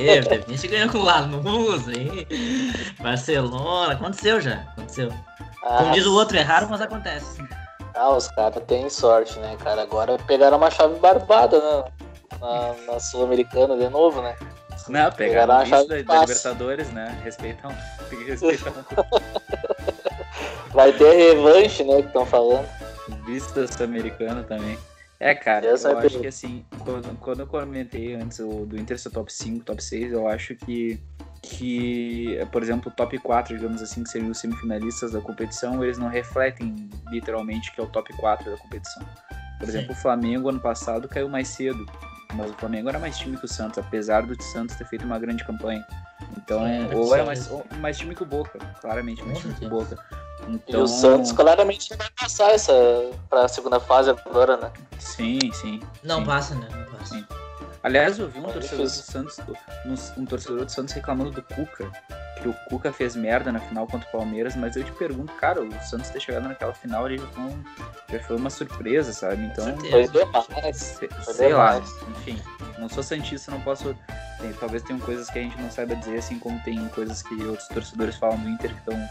[0.06, 2.28] Teve, teve gente ganhou com o Lanús aí.
[3.00, 3.94] Barcelona.
[3.94, 4.56] Aconteceu já.
[4.74, 5.12] Aconteceu.
[5.64, 7.42] Ah, Como diz o outro, é raro, mas acontece.
[7.96, 9.82] Ah, os caras têm sorte, né, cara?
[9.82, 11.92] Agora pegaram uma chave barbada, né?
[12.40, 14.36] Na, na Sul-Americana de novo, né?
[14.88, 17.20] Não, pegaram, pegaram a chave da, da Libertadores, né?
[17.24, 17.72] Respeitam.
[18.28, 18.74] Respeitam.
[20.72, 22.02] Vai ter revanche, né?
[22.02, 22.68] Que estão falando.
[23.26, 24.78] Vista sul-americana também.
[25.20, 29.00] É, cara, eu, eu acho que assim, quando, quando eu comentei antes o, do Inter
[29.00, 31.00] ser top 5, top 6, eu acho que,
[31.42, 35.98] que, por exemplo, o top 4, digamos assim, que seriam os semifinalistas da competição, eles
[35.98, 39.04] não refletem literalmente que é o top 4 da competição.
[39.58, 40.00] Por exemplo, Sim.
[40.00, 41.84] o Flamengo ano passado caiu mais cedo,
[42.34, 45.20] mas o Flamengo era mais time que o Santos, apesar do Santos ter feito uma
[45.20, 45.86] grande campanha.
[46.38, 49.66] Então, é, ou é mais, ou mais time que o Boca, claramente mais time que
[49.66, 49.98] o Boca.
[50.42, 50.50] Então...
[50.50, 52.74] E o então, Santos claramente vai passar essa
[53.30, 54.72] para a segunda fase agora, né?
[55.00, 55.82] Sim, sim.
[56.04, 56.26] Não sim.
[56.26, 56.68] passa, né?
[56.72, 57.16] Não passa.
[57.16, 57.26] Sim.
[57.84, 59.40] Aliás, eu vi um torcedor do Santos,
[60.18, 61.90] um torcedor do Santos reclamando do Cuca,
[62.48, 65.62] que o Cuca fez merda na final contra o Palmeiras, mas eu te pergunto, cara,
[65.62, 67.64] o Santos ter chegado naquela final ali já foi, um,
[68.10, 69.46] já foi uma surpresa, sabe?
[69.46, 70.78] Então, foi demais.
[70.78, 72.42] Sei, foi sei lá, enfim,
[72.78, 73.96] não sou santista, não posso.
[74.40, 77.34] Tem, talvez tenham coisas que a gente não saiba dizer, assim como tem coisas que
[77.44, 79.08] outros torcedores falam do Inter que estão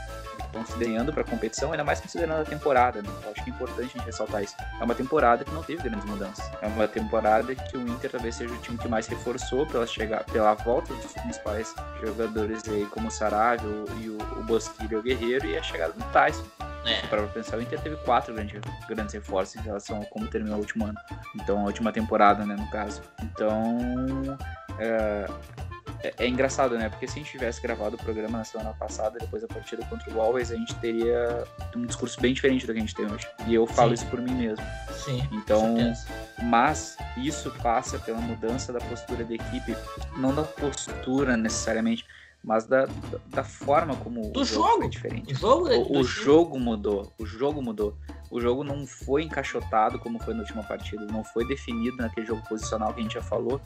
[0.56, 3.02] considerando para a competição, ainda mais considerando a temporada.
[3.02, 3.08] Né?
[3.24, 4.54] Eu acho que é importante a gente ressaltar isso.
[4.80, 6.50] É uma temporada que não teve grandes mudanças.
[6.62, 10.24] É uma temporada que o Inter talvez seja o time que mais reforçou pela, chegar,
[10.24, 15.02] pela volta dos principais jogadores aí, como o Saravio e o, o Bosquilha e o
[15.02, 16.44] Guerreiro, e a chegada do Tyson.
[16.84, 17.04] É.
[17.08, 20.60] Para pensar, o Inter teve quatro grandes, grandes reforços em relação a como terminou o
[20.60, 20.96] último ano.
[21.34, 23.02] Então, a última temporada, né, no caso.
[23.20, 24.38] Então,
[24.78, 25.26] é,
[26.04, 26.88] é, é, engraçado, né?
[26.88, 30.12] Porque se a gente tivesse gravado o programa na semana passada, depois da partida contra
[30.14, 31.42] o Always, a gente teria
[31.74, 33.26] um discurso bem diferente do que a gente tem hoje.
[33.48, 33.94] E eu falo Sim.
[33.94, 34.64] isso por mim mesmo.
[34.92, 35.28] Sim.
[35.32, 35.74] Então,
[36.44, 39.76] mas isso passa pela mudança da postura da equipe,
[40.16, 42.06] não da postura necessariamente,
[42.46, 42.86] mas da,
[43.26, 45.32] da forma como do o jogo, jogo foi diferente.
[45.32, 47.12] O jogo, o, o jogo mudou.
[47.18, 47.98] O jogo mudou.
[48.30, 52.42] O jogo não foi encaixotado como foi na última partida, não foi definido naquele jogo
[52.48, 53.60] posicional que a gente já falou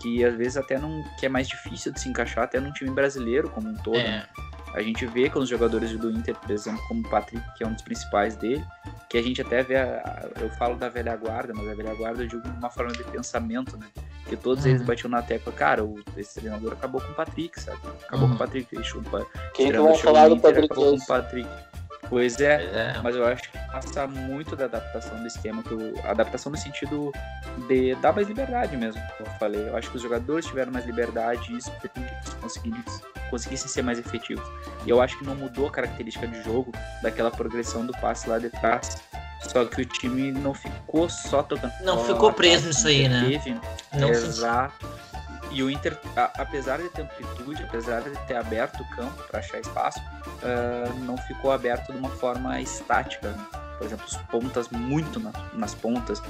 [0.00, 2.90] que às vezes até não que é mais difícil de se encaixar até num time
[2.90, 3.96] brasileiro como um todo.
[3.96, 4.04] É.
[4.04, 4.28] Né?
[4.74, 7.66] A gente vê com os jogadores do Inter, por exemplo, como o Patrick, que é
[7.66, 8.64] um dos principais dele,
[9.08, 12.22] que a gente até vê, a, eu falo da velha guarda, mas a velha guarda
[12.22, 13.86] eu digo uma forma de pensamento, né?
[14.26, 14.70] Que todos uhum.
[14.70, 17.80] eles batiam na tecla, cara, o, esse treinador acabou com o Patrick, sabe?
[18.06, 18.30] Acabou uhum.
[18.30, 19.02] com o Patrick, deixou,
[19.52, 20.66] Quem que vai falar do Patrick?
[20.72, 21.48] Acabou com o Patrick.
[22.12, 25.94] Pois é, é, mas eu acho que passa muito da adaptação do esquema, que o,
[26.04, 27.10] adaptação no sentido
[27.66, 29.66] de dar mais liberdade mesmo, como eu falei.
[29.66, 31.72] Eu acho que os jogadores tiveram mais liberdade e isso
[32.38, 33.00] conseguissem,
[33.30, 34.46] conseguissem ser mais efetivos.
[34.84, 36.70] E eu acho que não mudou a característica de jogo
[37.02, 38.98] daquela progressão do passe lá de trás.
[39.40, 41.72] Só que o time não ficou só tocando.
[41.80, 43.24] Não ficou preso nisso aí, né?
[43.26, 43.58] Teve.
[43.94, 44.86] Não Exato.
[45.52, 49.60] E o Inter, apesar de ter amplitude, apesar de ter aberto o campo para achar
[49.60, 53.30] espaço, uh, não ficou aberto de uma forma estática.
[53.30, 53.46] Né?
[53.76, 56.22] Por exemplo, os pontas muito na, nas pontas,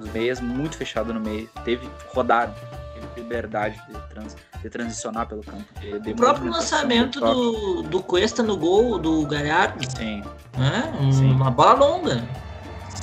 [0.00, 1.50] os meias muito fechado no meio.
[1.64, 2.54] Teve rodaram,
[2.94, 5.64] teve liberdade de, trans, de transicionar pelo campo.
[6.06, 9.84] o próprio lançamento do, do Cuesta no gol do Galhardo.
[9.96, 10.22] Sim.
[10.54, 11.30] É, um, Sim.
[11.32, 12.24] Uma bola longa.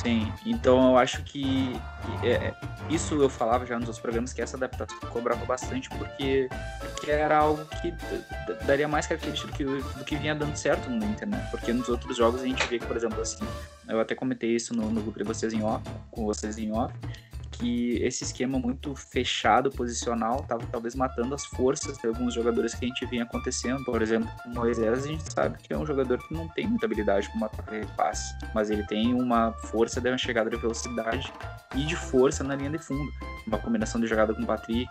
[0.02, 1.76] Sim, então eu acho que
[2.24, 2.54] é,
[2.90, 6.48] isso eu falava já nos outros programas que essa adaptação cobrava bastante porque,
[6.80, 7.94] porque era algo que
[8.66, 11.46] daria mais característica do que, do que vinha dando certo no Inter, né?
[11.52, 13.46] Porque nos outros jogos a gente vê que, por exemplo, assim,
[13.90, 16.94] eu até comentei isso no, no grupo de vocês em off, com vocês em off,
[17.60, 22.86] que esse esquema muito fechado, posicional, estava talvez matando as forças de alguns jogadores que
[22.86, 23.84] a gente vinha acontecendo.
[23.84, 26.86] Por exemplo, o Moisés, a gente sabe que é um jogador que não tem muita
[26.86, 31.32] habilidade para troca de passe, mas ele tem uma força de uma chegada de velocidade
[31.76, 33.12] e de força na linha de fundo.
[33.46, 34.90] Uma combinação de jogada com o Patrick.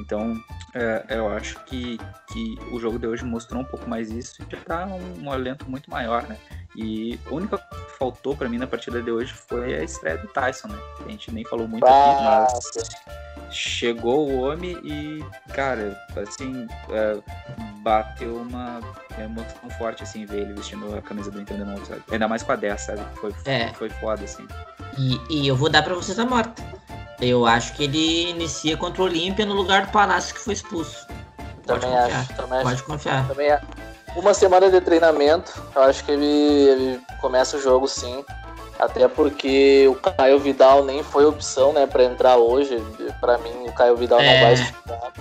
[0.00, 0.40] Então,
[0.74, 1.98] é, eu acho que,
[2.32, 5.32] que o jogo de hoje mostrou um pouco mais isso e já está um, um
[5.32, 6.38] alento muito maior, né?
[6.76, 7.58] E a única
[7.98, 10.78] faltou para mim na partida de hoje foi a estreia do Tyson, né?
[11.04, 12.70] A gente nem falou muito aqui, mas
[13.50, 17.18] chegou o homem e, cara, assim, é,
[17.82, 18.80] bateu uma
[19.18, 22.02] emoção forte, assim, ver ele vestindo a camisa do Inter de novo, sabe?
[22.10, 23.02] Ainda mais com a 10, sabe?
[23.16, 23.72] Foi, é.
[23.74, 24.46] foi foda, assim.
[24.98, 26.62] E, e eu vou dar para vocês a morta.
[27.20, 31.06] Eu acho que ele inicia contra o Olímpia no lugar do Palácio que foi expulso.
[31.66, 32.20] Pode também confiar.
[32.20, 32.34] acho.
[32.34, 32.84] Também Pode acho.
[32.84, 33.28] confiar.
[33.28, 33.85] Também acho
[34.16, 38.24] uma semana de treinamento, eu acho que ele, ele começa o jogo sim.
[38.78, 42.82] Até porque o Caio Vidal nem foi opção, né, para entrar hoje.
[43.20, 44.34] Para mim, o Caio Vidal é.
[44.34, 45.12] não vai ficar.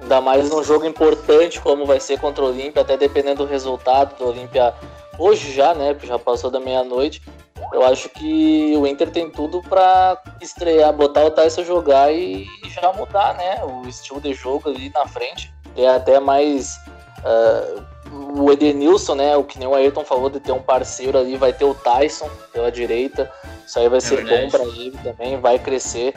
[0.00, 4.16] Ainda mais num jogo importante como vai ser contra o Olímpia, até dependendo do resultado
[4.18, 4.74] do Olímpia
[5.18, 7.22] hoje já, né, já passou da meia-noite.
[7.72, 12.92] Eu acho que o Inter tem tudo para estrear, botar o Tyson jogar e já
[12.92, 15.52] mudar, né, o estilo de jogo ali na frente.
[15.76, 16.76] É até mais
[17.20, 19.36] uh, o Edenilson, né?
[19.36, 22.28] O que nem o Ayrton falou de ter um parceiro ali, vai ter o Tyson
[22.52, 23.30] pela direita.
[23.66, 24.42] Isso aí vai é ser verdade.
[24.42, 26.14] bom para ele também, vai crescer.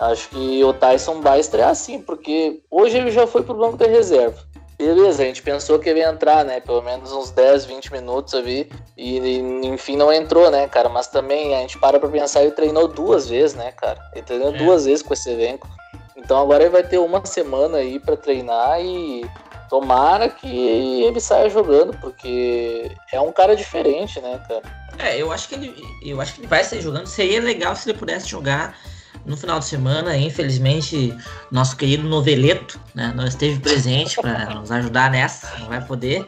[0.00, 3.86] Acho que o Tyson vai estrear sim, porque hoje ele já foi pro banco de
[3.86, 4.38] reserva.
[4.78, 6.58] Beleza, a gente pensou que ele ia entrar, né?
[6.58, 8.70] Pelo menos uns 10, 20 minutos ali.
[8.96, 9.18] E,
[9.62, 10.88] enfim não entrou, né, cara?
[10.88, 14.00] Mas também a gente para pra pensar, ele treinou duas vezes, né, cara?
[14.14, 14.56] Ele treinou é.
[14.56, 15.68] duas vezes com esse elenco.
[16.16, 19.28] Então agora ele vai ter uma semana aí para treinar e
[19.70, 24.62] Tomara que ele saia jogando, porque é um cara diferente, né, cara?
[24.98, 27.06] É, eu acho que ele, eu acho que ele vai sair jogando.
[27.06, 28.76] Seria legal se ele pudesse jogar
[29.24, 30.16] no final de semana.
[30.16, 31.16] Infelizmente,
[31.52, 36.26] nosso querido Noveleto né, não esteve presente para nos ajudar nessa, não vai poder.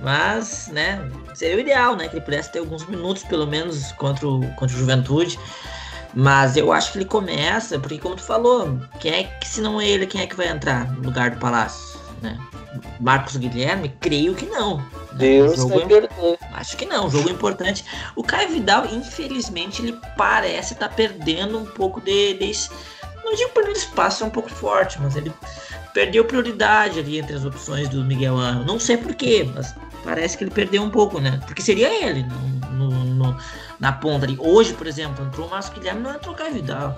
[0.00, 4.26] Mas, né, seria o ideal, né, que ele pudesse ter alguns minutos, pelo menos, contra
[4.26, 5.38] o, contra o Juventude.
[6.14, 9.82] Mas eu acho que ele começa, porque como tu falou, quem é que, se não
[9.82, 12.38] ele, quem é que vai entrar no lugar do Palácio, né?
[12.98, 13.94] Marcos Guilherme?
[14.00, 14.84] Creio que não.
[15.12, 16.38] Deus jogo é...
[16.54, 17.84] Acho que não, jogo importante.
[18.14, 22.52] O Caio Vidal, infelizmente, ele parece estar tá perdendo um pouco de, de.
[23.24, 25.32] Não digo perdendo espaço, é um pouco forte, mas ele
[25.92, 28.64] perdeu prioridade ali entre as opções do Miguel Angel.
[28.64, 31.40] Não sei porquê, mas parece que ele perdeu um pouco, né?
[31.46, 33.36] Porque seria ele no, no, no,
[33.78, 34.36] na ponta ali.
[34.40, 36.96] Hoje, por exemplo, entrou o Marcos Guilherme, não entrou o Caio Vidal.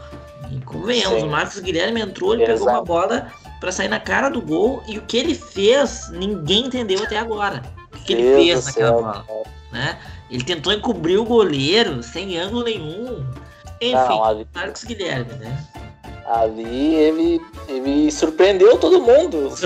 [0.51, 1.27] E convenhamos, Sim.
[1.27, 2.59] o Marcos Guilherme entrou, ele Exato.
[2.59, 6.67] pegou uma bola para sair na cara do gol e o que ele fez, ninguém
[6.67, 7.63] entendeu até agora.
[7.95, 9.25] O que, ele fez naquela céu, bola,
[9.73, 9.99] né?
[10.31, 13.25] Ele tentou encobrir o goleiro sem ângulo nenhum.
[13.81, 14.47] Enfim, Não, ali...
[14.55, 15.65] Marcos Guilherme, né?
[16.27, 19.51] Ali ele, ele surpreendeu todo mundo.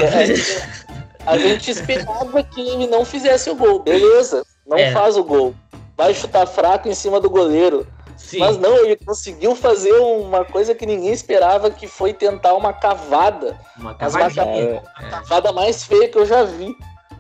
[1.27, 3.81] A gente esperava que ele não fizesse o gol.
[3.81, 4.93] Beleza, não é.
[4.93, 5.55] faz o gol.
[5.97, 7.87] Vai chutar fraco em cima do goleiro.
[8.17, 8.39] Sim.
[8.39, 13.59] Mas não, ele conseguiu fazer uma coisa que ninguém esperava, que foi tentar uma cavada.
[13.77, 14.83] Uma cavada, é.
[14.97, 16.75] a cavada mais feia que eu já vi.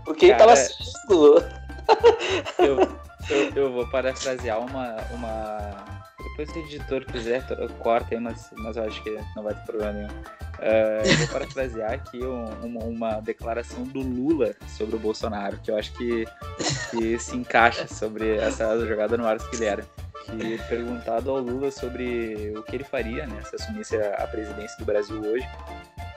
[0.05, 1.45] Porque Cara, ele tava sendo.
[2.59, 2.79] eu,
[3.29, 5.96] eu, eu, vou parafrasear uma, uma.
[6.37, 7.43] Depois se o editor quiser,
[7.79, 10.09] corta aí, mas, mas eu acho que não vai ter problema nenhum.
[10.09, 15.71] Uh, eu vou parafrasear aqui um, uma, uma, declaração do Lula sobre o Bolsonaro, que
[15.71, 16.27] eu acho que,
[16.91, 19.85] que se encaixa sobre essa jogada no Arcos Guilherme
[20.25, 24.85] que perguntado ao Lula sobre o que ele faria, né, se assumisse a, presidência do
[24.85, 25.49] Brasil hoje,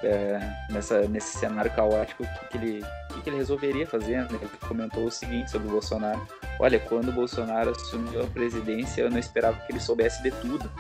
[0.04, 0.40] é,
[0.70, 4.18] nessa, nesse cenário caótico, o que, que, ele, que, que ele resolveria fazer?
[4.18, 4.28] Né?
[4.30, 6.26] Ele comentou o seguinte sobre o Bolsonaro:
[6.60, 10.72] Olha, quando o Bolsonaro assumiu a presidência, eu não esperava que ele soubesse de tudo.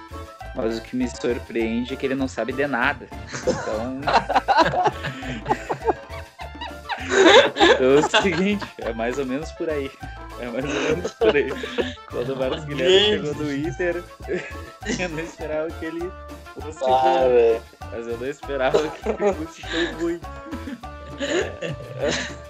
[0.56, 3.08] Mas o que me surpreende é que ele não sabe de nada.
[3.44, 4.02] Então.
[7.06, 9.92] então é o seguinte, é mais ou menos por aí.
[10.40, 11.50] É mais ou menos por aí.
[12.08, 14.04] Quando o Marcos Guilherme chegou no Inter,
[15.00, 16.12] eu não esperava que ele
[16.54, 17.62] fosse ah, bom.
[17.92, 20.22] Mas eu não esperava que ele fosse tão ruim.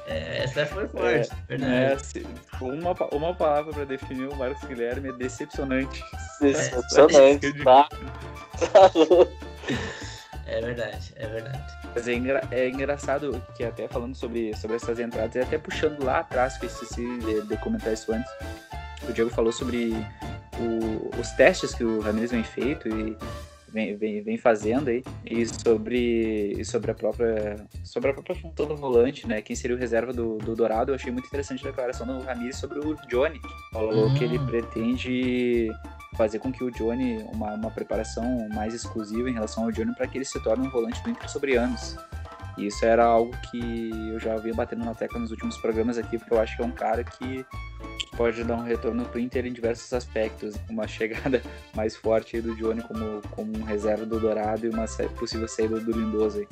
[0.06, 2.24] É, essa foi forte, é, é assim,
[2.62, 6.04] uma, uma palavra para definir o Marcos Guilherme é decepcionante.
[6.39, 7.89] Decepcionante, é, tá?
[10.50, 11.74] É verdade, é verdade.
[11.93, 16.04] Mas é, engra é, engraçado que até falando sobre, sobre essas entradas, e até puxando
[16.04, 18.32] lá atrás, que eu esqueci de, de comentar isso antes,
[19.08, 19.93] o Diego falou sobre
[20.58, 23.16] o, os testes que o Ramirez vem feito e
[23.72, 28.76] vem, vem, vem fazendo aí, e sobre, sobre a própria sobre a própria função do
[28.76, 29.41] volante, né?
[29.41, 32.58] Quem seria o reserva do, do Dourado, eu achei muito interessante a declaração do Ramirez
[32.58, 33.39] sobre o Johnny.
[33.72, 34.45] Falou que ele hum.
[34.47, 35.70] pretende
[36.16, 40.07] fazer com que o Johnny, uma, uma preparação mais exclusiva em relação ao Johnny, para
[40.07, 41.95] que ele se torne um volante do Inter sobre anos.
[42.57, 46.18] E isso era algo que eu já vinha batendo na tecla nos últimos programas aqui,
[46.18, 47.45] porque eu acho que é um cara que
[48.18, 50.55] pode dar um retorno pro Inter em diversos aspectos.
[50.70, 51.41] Uma chegada
[51.74, 54.86] mais forte do Johnny como, como um reserva do Dourado e uma
[55.18, 56.47] possível saída do Lindoso aí.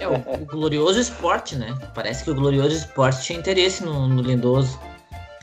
[0.00, 1.76] É, o, o, glorioso esporte, né?
[1.94, 4.80] Parece que o glorioso esporte tinha interesse no, no Lindoso.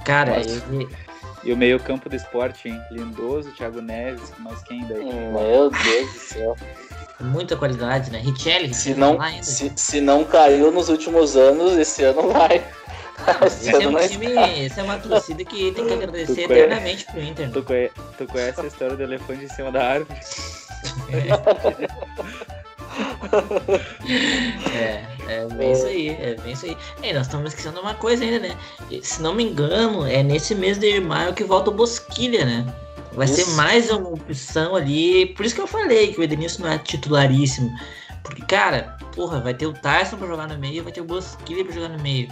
[0.04, 0.88] Cara, ele...
[1.48, 2.82] E o meio campo do esporte, hein?
[2.92, 5.06] Lindoso, Thiago Neves, mais quem daí?
[5.06, 6.58] Meu Deus do céu.
[7.22, 8.20] Muita qualidade, né?
[8.20, 12.62] Richelli, se não, se, se não caiu nos últimos anos, esse ano vai.
[13.46, 14.28] esse, é um time,
[14.66, 17.48] esse é uma torcida que tem que agradecer eternamente pro Inter.
[17.48, 17.54] Né?
[17.54, 20.20] Tu, conhece, tu conhece a história do elefante em cima da árvore?
[24.74, 25.17] É, é
[25.56, 26.78] bem isso aí, é bem isso aí.
[27.04, 28.58] E nós estamos esquecendo uma coisa ainda, né?
[29.02, 32.66] Se não me engano, é nesse mês de maio que volta o Bosquilha, né?
[33.14, 33.36] Vai isso.
[33.36, 35.28] ser mais uma opção ali.
[35.34, 37.70] Por isso que eu falei que o Edenilson não é titularíssimo.
[38.24, 41.64] Porque, cara, porra, vai ter o Tyson pra jogar no meio, vai ter o Bosquilha
[41.66, 42.30] pra jogar no meio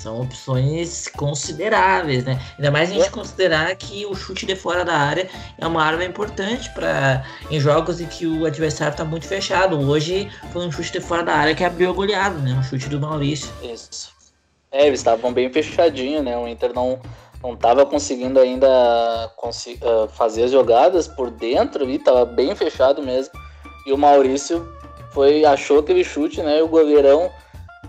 [0.00, 2.40] são opções consideráveis, né?
[2.56, 3.10] Ainda mais a gente é.
[3.10, 5.28] considerar que o chute de fora da área
[5.58, 9.78] é uma arma importante para em jogos em que o adversário está muito fechado.
[9.78, 12.54] Hoje foi um chute de fora da área que abriu a goleada, né?
[12.54, 13.50] Um chute do Maurício.
[13.62, 14.12] Isso.
[14.72, 16.36] É, eles estavam bem fechadinhos, né?
[16.36, 16.98] O Inter não
[17.42, 18.68] não estava conseguindo ainda
[19.42, 23.32] uh, fazer as jogadas por dentro e estava bem fechado mesmo.
[23.86, 24.70] E o Maurício
[25.10, 26.58] foi achou aquele chute, né?
[26.58, 27.30] E o goleirão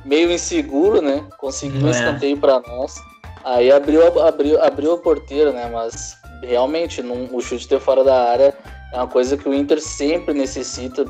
[0.06, 1.24] meio inseguro, né?
[1.38, 1.92] Conseguiu um é.
[1.92, 2.96] escanteio para nós.
[3.44, 5.70] Aí abriu, abriu, abriu a porteira, né?
[5.72, 8.54] Mas realmente num, o chute de fora da área
[8.94, 11.06] é uma coisa que o Inter sempre necessita,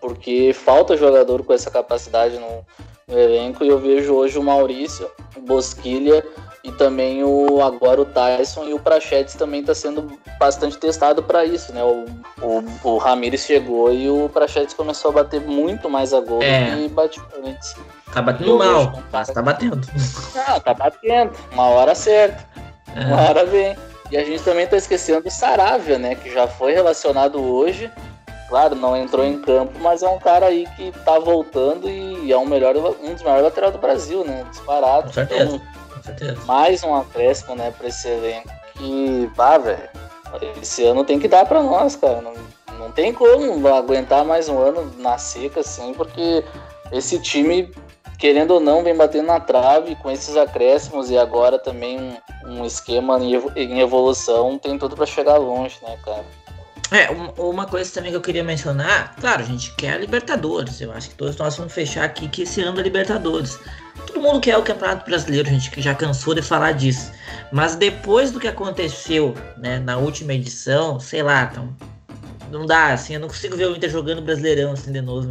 [0.00, 2.64] porque falta jogador com essa capacidade no,
[3.08, 3.64] no elenco.
[3.64, 6.24] E eu vejo hoje o Maurício, o Bosquilha
[6.62, 11.44] e também o agora o Tyson e o Prachetes também está sendo bastante testado para
[11.44, 11.84] isso, né?
[11.84, 12.06] O,
[12.40, 16.70] o, o Ramires chegou e o Prachetes começou a bater muito mais a gol é.
[16.70, 17.76] do que bateu antes.
[18.14, 19.80] Tá batendo mal, mas tá batendo.
[20.46, 21.32] Ah, tá batendo.
[21.50, 22.46] Uma hora certa.
[22.94, 23.06] É.
[23.06, 23.76] Uma hora vem.
[24.10, 26.14] E a gente também tá esquecendo o Saravia, né?
[26.14, 27.90] Que já foi relacionado hoje.
[28.48, 32.38] Claro, não entrou em campo, mas é um cara aí que tá voltando e é
[32.38, 34.44] um, melhor, um dos melhores laterais do Brasil, né?
[34.48, 35.08] Disparado.
[35.08, 35.42] Com certeza.
[35.42, 35.60] Então,
[35.92, 36.40] Com certeza.
[36.44, 38.48] Mais um acréscimo, né, pra esse elenco.
[38.74, 39.88] Que, pá, velho.
[40.62, 42.20] Esse ano tem que dar pra nós, cara.
[42.20, 42.34] Não,
[42.78, 46.44] não tem como aguentar mais um ano na seca, assim, porque
[46.92, 47.72] esse time
[48.18, 52.64] querendo ou não, vem batendo na trave com esses acréscimos e agora também um, um
[52.64, 56.24] esquema em evolução, tem tudo para chegar longe, né, cara?
[56.90, 57.10] É,
[57.40, 61.10] uma coisa também que eu queria mencionar, claro, a gente quer a Libertadores, eu acho
[61.10, 63.58] que todos nós vamos fechar aqui que esse ano é Libertadores.
[64.06, 67.10] Todo mundo quer o Campeonato Brasileiro, a gente já cansou de falar disso.
[67.50, 71.74] Mas depois do que aconteceu né, na última edição, sei lá, então,
[72.50, 75.26] não dá, assim, eu não consigo ver o Inter jogando Brasileirão assim de novo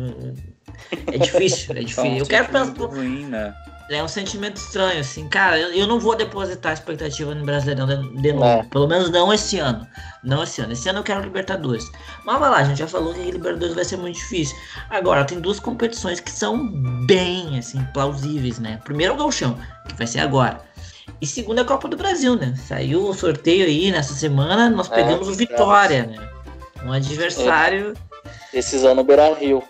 [0.92, 2.18] é difícil, é difícil.
[2.18, 2.74] eu quero pensar.
[2.86, 3.54] Ruim, né?
[3.90, 5.28] É um sentimento estranho, assim.
[5.28, 8.46] Cara, eu, eu não vou depositar expectativa no Brasileirão de, de novo.
[8.46, 8.64] É.
[8.64, 9.86] Pelo menos não esse ano.
[10.24, 10.72] Não esse ano.
[10.72, 11.92] Esse ano eu quero Libertadores.
[12.26, 14.58] Mas vai lá, a gente já falou que a Libertadores vai ser muito difícil.
[14.90, 16.66] Agora, tem duas competições que são
[17.06, 18.80] bem, assim, plausíveis, né?
[18.86, 19.58] Primeiro é o Galchão,
[19.88, 20.62] que vai ser agora.
[21.20, 22.56] E segundo é a Copa do Brasil, né?
[22.56, 26.30] Saiu o sorteio aí nessa semana, nós é, pegamos é, o Vitória, né?
[26.86, 27.94] Um adversário.
[28.26, 28.32] É.
[28.54, 29.64] Decisão no Beira Rio.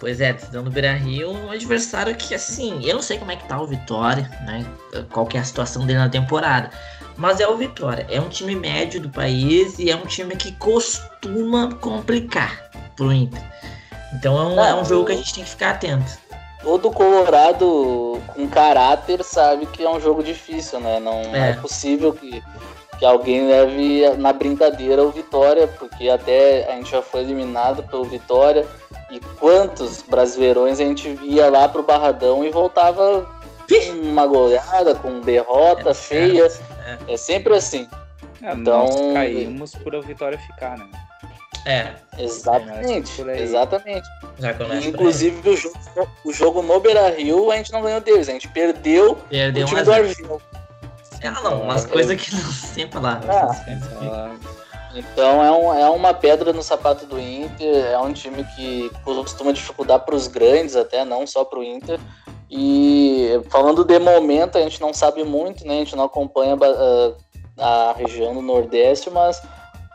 [0.00, 3.36] Pois é, decisão do Beira Rio, um adversário que, assim, eu não sei como é
[3.36, 4.64] que tá o Vitória, né?
[5.12, 6.70] Qual que é a situação dele na temporada.
[7.18, 8.06] Mas é o Vitória.
[8.08, 13.42] É um time médio do país e é um time que costuma complicar pro Inter.
[14.14, 16.18] Então é um, é um jogo que a gente tem que ficar atento.
[16.62, 20.98] Todo Colorado com caráter sabe que é um jogo difícil, né?
[20.98, 22.42] Não é, é possível que,
[22.98, 28.04] que alguém leve na brincadeira o Vitória, porque até a gente já foi eliminado pelo
[28.04, 28.66] Vitória
[29.10, 33.28] e quantos brasileirões a gente ia lá pro Barradão e voltava
[33.68, 36.48] com uma goleada, com derrota é, feia.
[36.86, 37.14] É.
[37.14, 37.16] é.
[37.16, 37.88] sempre assim.
[38.42, 40.86] É, então nós caímos por a vitória ficar, né?
[41.66, 41.92] É.
[42.18, 44.08] Exatamente.
[44.38, 44.88] Exatamente.
[44.88, 45.78] inclusive o jogo,
[46.24, 49.68] o jogo no Beira Rio a gente não ganhou deles, a gente perdeu, perdeu o
[49.68, 50.40] time do Argel.
[51.22, 53.20] Ah, não, umas coisas que não sempre lá.
[53.28, 54.30] Ah.
[54.94, 59.52] Então é, um, é uma pedra no sapato do Inter, é um time que costuma
[59.52, 62.00] dificultar para os grandes até, não só para o Inter.
[62.50, 65.74] E falando de momento, a gente não sabe muito, né?
[65.74, 67.16] A gente não acompanha uh,
[67.56, 69.40] a região do Nordeste, mas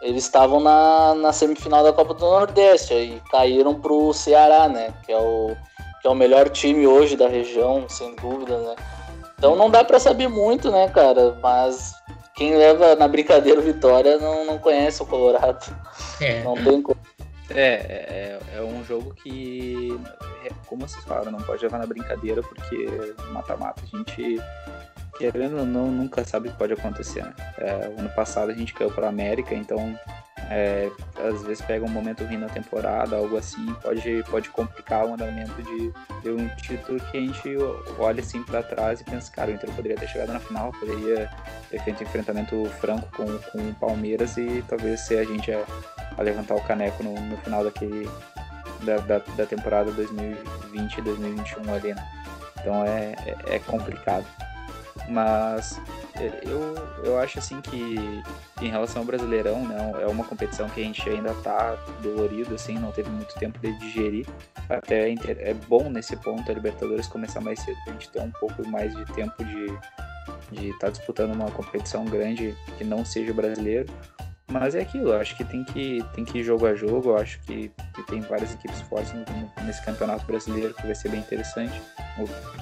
[0.01, 4.93] eles estavam na, na semifinal da Copa do Nordeste e caíram para o Ceará, né?
[5.05, 5.53] Que é, o,
[6.01, 8.75] que é o melhor time hoje da região, sem dúvida, né?
[9.37, 11.37] Então não dá para saber muito, né, cara?
[11.41, 11.93] Mas
[12.36, 15.65] quem leva na brincadeira o Vitória não, não conhece o Colorado.
[16.19, 16.43] É.
[16.43, 16.99] Não tem como.
[17.49, 19.97] É, é, é um jogo que,
[20.43, 22.88] é, como vocês falaram, não pode levar na brincadeira, porque
[23.31, 24.41] mata-mata a gente,
[25.18, 27.24] querendo ou não, nunca sabe o que pode acontecer.
[27.24, 27.34] Né?
[27.57, 29.97] É, ano passado a gente caiu para América, então
[30.49, 35.13] é, às vezes pega um momento ruim na temporada, algo assim, pode, pode complicar o
[35.13, 35.91] andamento de,
[36.22, 37.57] de um título que a gente
[37.97, 41.30] olha assim para trás e pensa, cara, o Inter poderia ter chegado na final, poderia
[41.70, 45.63] ter feito um enfrentamento franco com, com o Palmeiras e talvez ser a gente a,
[46.18, 48.07] a levantar o caneco no, no final daquele
[48.84, 52.07] da, da, da temporada 2020 2021 ali, né?
[52.59, 54.26] Então é, é, é complicado.
[55.08, 55.80] Mas
[56.43, 58.24] eu, eu acho assim que
[58.62, 62.78] em relação ao Brasileirão, né, é uma competição que a gente ainda tá dolorido, assim,
[62.80, 64.26] não teve muito tempo de digerir.
[64.70, 68.68] Até é bom nesse ponto a Libertadores começar mais cedo, pra gente ter um pouco
[68.68, 69.78] mais de tempo de
[70.51, 73.91] de estar tá disputando uma competição grande que não seja brasileiro.
[74.47, 77.17] Mas é aquilo, eu acho que tem que, tem que ir jogo a jogo, eu
[77.17, 79.11] acho que, que tem várias equipes fortes
[79.65, 81.81] nesse campeonato brasileiro que vai ser bem interessante.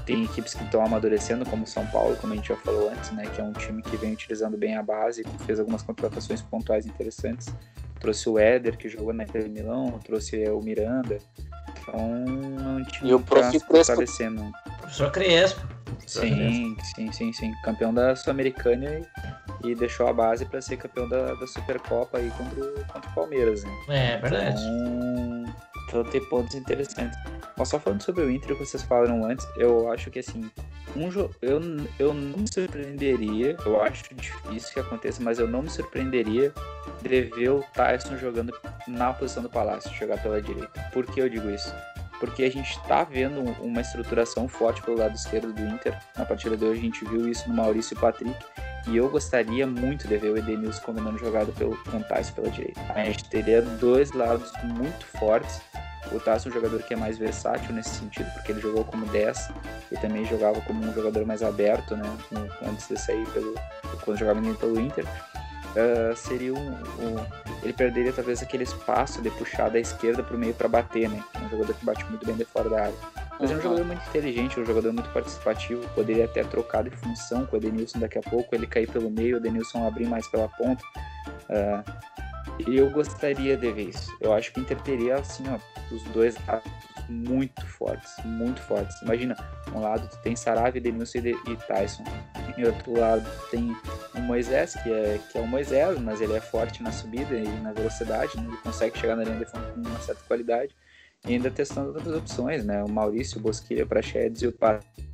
[0.05, 3.11] Tem equipes que estão amadurecendo, como o São Paulo, como a gente já falou antes,
[3.11, 3.25] né?
[3.25, 7.53] Que é um time que vem utilizando bem a base, fez algumas contratações pontuais interessantes.
[7.99, 11.19] Trouxe o Éder, que jogou na Inter Milão, trouxe o Miranda.
[11.81, 14.51] Então é um time e o que está se fortalecendo.
[14.79, 15.72] Professor Crespo.
[16.05, 17.51] Sim, sim, sim, sim.
[17.63, 19.03] Campeão da Sul-Americana e
[19.63, 23.13] e deixou a base para ser campeão da, da Supercopa aí contra o, contra o
[23.13, 23.71] Palmeiras, né?
[23.89, 24.61] É, verdade.
[24.61, 25.55] Então,
[25.87, 27.17] então tem pontos interessantes.
[27.57, 30.49] Mas só falando sobre o Inter que vocês falaram antes, eu acho que assim,
[30.95, 31.09] um.
[31.41, 31.61] Eu,
[31.99, 36.51] eu não me surpreenderia, eu acho difícil que aconteça, mas eu não me surpreenderia
[37.01, 38.53] de ver o Tyson jogando
[38.87, 40.81] na posição do Palácio, jogar pela direita.
[40.91, 41.73] Por que eu digo isso?
[42.23, 45.93] Porque a gente tá vendo uma estruturação forte pelo lado esquerdo do Inter.
[46.17, 48.33] Na partida de hoje a gente viu isso no Maurício e Patrick.
[48.87, 51.75] E eu gostaria muito de ver o Edenilson combinando jogado pelo,
[52.07, 52.79] Tyson pela direita.
[52.95, 55.59] A gente teria dois lados muito fortes.
[56.13, 59.05] O Tyson é um jogador que é mais versátil nesse sentido, porque ele jogou como
[59.07, 59.49] 10
[59.91, 62.05] e também jogava como um jogador mais aberto, né?
[62.65, 63.53] Antes de sair pelo.
[64.05, 65.05] quando jogava pelo Inter.
[65.73, 67.25] Uh, seria um, um,
[67.63, 71.23] Ele perderia talvez aquele espaço de puxar da esquerda para o meio para bater, né?
[71.33, 72.95] É um jogador que bate muito bem de fora da área.
[73.39, 75.87] Mas é um jogador muito inteligente, um jogador muito participativo.
[75.95, 79.35] Poderia até trocar de função com o Edenilson daqui a pouco, ele cair pelo meio,
[79.35, 80.83] o Edenilson abrir mais pela ponta.
[81.49, 81.83] Uh,
[82.67, 84.15] e eu gostaria de ver isso.
[84.21, 85.57] Eu acho que o Inter teria, assim, ó,
[85.93, 86.71] os dois lados
[87.09, 89.01] muito fortes, muito fortes.
[89.01, 89.35] Imagina,
[89.73, 92.03] um lado tu tem Saravia, Edenilson e Tyson.
[92.57, 93.75] E outro lado tem
[94.15, 97.47] o Moisés, que é, que é o Moisés, mas ele é forte na subida e
[97.61, 98.45] na velocidade, né?
[98.47, 100.75] ele consegue chegar na linha de fundo com uma certa qualidade
[101.25, 102.83] e ainda testando outras opções, né?
[102.83, 104.53] O Maurício, o Bosquilha, Prachedes e o,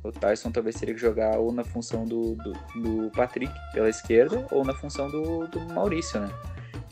[0.02, 4.44] o Tyson talvez teria que jogar ou na função do, do, do Patrick pela esquerda
[4.50, 6.28] ou na função do, do Maurício, né?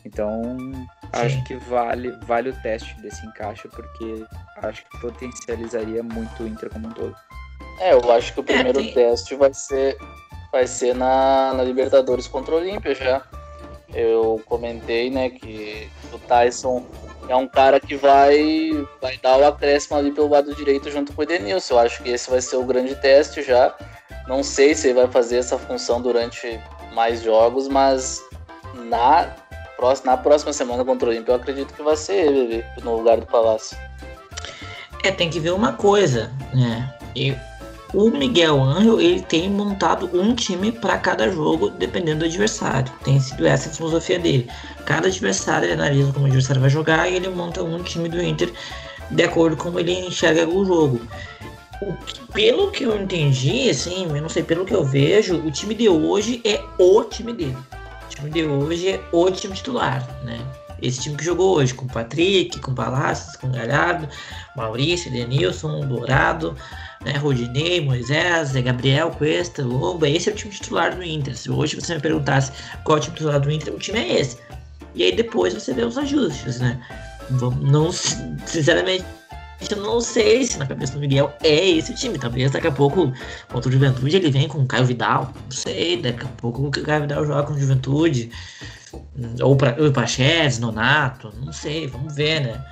[0.09, 0.87] Então, Sim.
[1.13, 4.25] acho que vale, vale o teste desse encaixe, porque
[4.57, 7.15] acho que potencializaria muito o Inter como um todo.
[7.79, 9.99] É, eu acho que o primeiro é, teste vai ser,
[10.51, 13.23] vai ser na, na Libertadores contra o Olímpia já.
[13.93, 16.87] Eu comentei, né, que o Tyson
[17.29, 21.21] é um cara que vai, vai dar o acréscimo ali pelo lado direito junto com
[21.21, 21.75] o Edenilson.
[21.75, 23.77] Eu acho que esse vai ser o grande teste já.
[24.27, 26.59] Não sei se ele vai fazer essa função durante
[26.95, 28.23] mais jogos, mas
[28.75, 29.48] na
[29.79, 33.19] próxima, na próxima semana contra o Olímpio eu acredito que vai ser ele no lugar
[33.19, 33.79] do Palácio.
[35.05, 36.93] É, tem que ver uma coisa, né?
[37.15, 37.37] Eu,
[37.95, 42.93] o Miguel Angel ele tem montado um time para cada jogo, dependendo do adversário.
[43.05, 44.51] Tem sido essa a filosofia dele.
[44.85, 48.21] Cada adversário ele analisa como o adversário vai jogar e ele monta um time do
[48.21, 48.53] Inter
[49.11, 51.01] de acordo com como ele enxerga o jogo.
[51.81, 55.51] O que, pelo que eu entendi, assim, eu não sei, pelo que eu vejo, o
[55.51, 57.57] time de hoje é o time dele.
[58.09, 60.41] O time de hoje é o time titular, né?
[60.81, 64.09] Esse time que jogou hoje, com Patrick, com Palácios, com Galhardo,
[64.57, 66.57] Maurício, Denilson, Dourado,
[67.05, 71.37] né, Rodinei, Moisés, Zé Gabriel, Cuesta, Lomba, esse é o time titular do Inter.
[71.37, 72.53] Se hoje você me perguntasse
[72.85, 74.39] qual é o time titular do Inter, o time é esse.
[74.95, 76.81] E aí depois você vê os ajustes, né?
[77.61, 77.91] Não,
[78.47, 79.05] sinceramente,
[79.71, 82.19] eu não sei se na cabeça do Miguel é esse o time.
[82.19, 83.13] Talvez daqui a pouco,
[83.49, 85.33] contra o Juventude, ele vem com o Caio Vidal.
[85.45, 88.31] Não sei, daqui a pouco o Caio Vidal joga com o Juventude.
[89.43, 92.65] Ou para Praxedes, Nonato, não sei, vamos ver, né?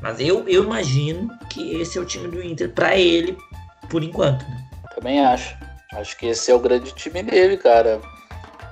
[0.00, 3.36] Mas eu, eu imagino que esse é o time do Inter para ele,
[3.90, 4.42] por enquanto.
[4.48, 4.68] Né?
[4.94, 5.56] Também acho.
[5.92, 8.00] Acho que esse é o grande time dele, cara.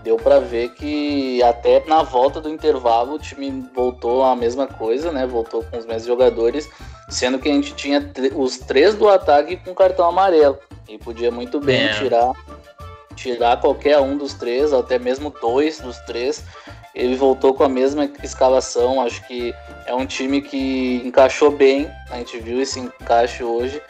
[0.06, 5.10] Deu para ver que até na volta do intervalo o time voltou a mesma coisa,
[5.10, 5.26] né?
[5.26, 6.70] Voltou com os mesmos jogadores,
[7.08, 10.60] sendo que a gente tinha os três do ataque com cartão amarelo.
[10.88, 11.92] E podia muito bem é.
[11.94, 12.32] tirar
[13.16, 16.44] tirar qualquer um dos três, até mesmo dois dos três,
[16.94, 19.00] ele voltou com a mesma escalação.
[19.00, 19.52] Acho que
[19.86, 21.90] é um time que encaixou bem.
[22.12, 23.82] A gente viu esse encaixe hoje.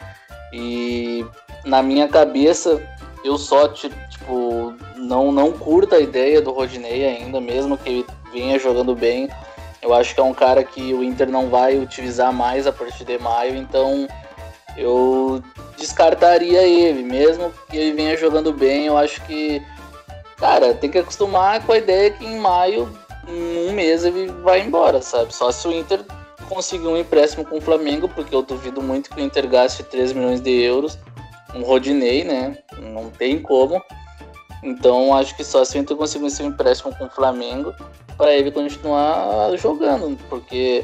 [0.51, 1.23] E
[1.63, 2.81] na minha cabeça,
[3.23, 8.59] eu só tipo não não curto a ideia do Rodinei ainda, mesmo que ele venha
[8.59, 9.29] jogando bem.
[9.81, 13.05] Eu acho que é um cara que o Inter não vai utilizar mais a partir
[13.05, 14.07] de maio, então
[14.75, 15.41] eu
[15.77, 18.87] descartaria ele, mesmo que ele venha jogando bem.
[18.87, 19.61] Eu acho que
[20.37, 22.87] Cara, tem que acostumar com a ideia que em maio,
[23.27, 25.33] em um mês, ele vai embora, sabe?
[25.33, 26.01] Só se o Inter
[26.47, 30.13] conseguir um empréstimo com o Flamengo, porque eu duvido muito que o Inter gaste 3
[30.13, 30.97] milhões de euros.
[31.55, 32.57] Um Rodinei, né?
[32.79, 33.81] Não tem como.
[34.63, 37.73] Então acho que só se o Inter conseguir esse empréstimo com o Flamengo
[38.17, 40.83] para ele continuar jogando, porque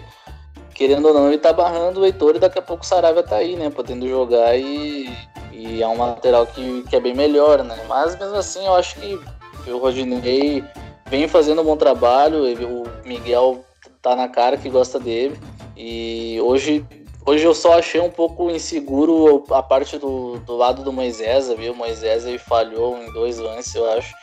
[0.74, 3.38] querendo ou não ele tá barrando o Heitor e daqui a pouco o Saravia tá
[3.38, 3.70] aí, né?
[3.70, 5.12] Podendo jogar e,
[5.52, 7.78] e é um lateral que, que é bem melhor, né?
[7.88, 9.20] Mas mesmo assim eu acho que
[9.68, 10.64] o Rodinei
[11.10, 13.64] vem fazendo um bom trabalho, o Miguel
[14.02, 15.40] tá na cara que gosta dele.
[15.76, 16.86] E hoje,
[17.26, 21.74] hoje eu só achei um pouco inseguro a parte do, do lado do Moisés, viu?
[21.74, 24.14] O Moisés ele falhou em dois lances, eu acho.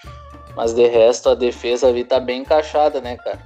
[0.56, 3.38] Mas de resto a defesa ali tá bem encaixada, né, cara?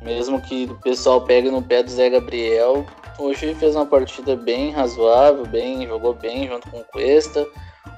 [0.00, 2.84] Mesmo que o pessoal pegue no pé do Zé Gabriel,
[3.18, 7.46] hoje fez uma partida bem razoável, bem, jogou bem junto com o Cuesta.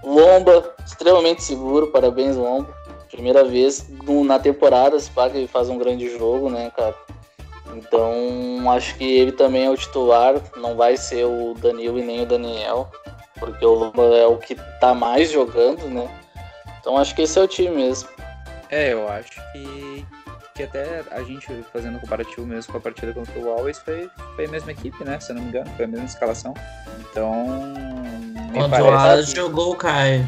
[0.02, 2.74] Lomba, extremamente seguro, parabéns Lomba.
[3.10, 3.86] Primeira vez
[4.26, 6.94] na temporada, se pá, que ele faz um grande jogo, né, cara?
[7.76, 12.22] Então, acho que ele também é o titular, não vai ser o Danilo e nem
[12.22, 12.90] o Daniel,
[13.38, 16.08] porque o Lomba é o que tá mais jogando, né?
[16.80, 18.08] Então, acho que esse é o time mesmo.
[18.70, 20.06] É, eu acho que,
[20.54, 24.46] que até a gente fazendo comparativo mesmo com a partida contra o Always foi, foi
[24.46, 25.18] a mesma equipe, né?
[25.20, 26.54] Se eu não me engano, foi a mesma escalação.
[27.00, 27.46] Então.
[28.52, 29.36] Quando o Always que...
[29.36, 30.26] jogou o Caio.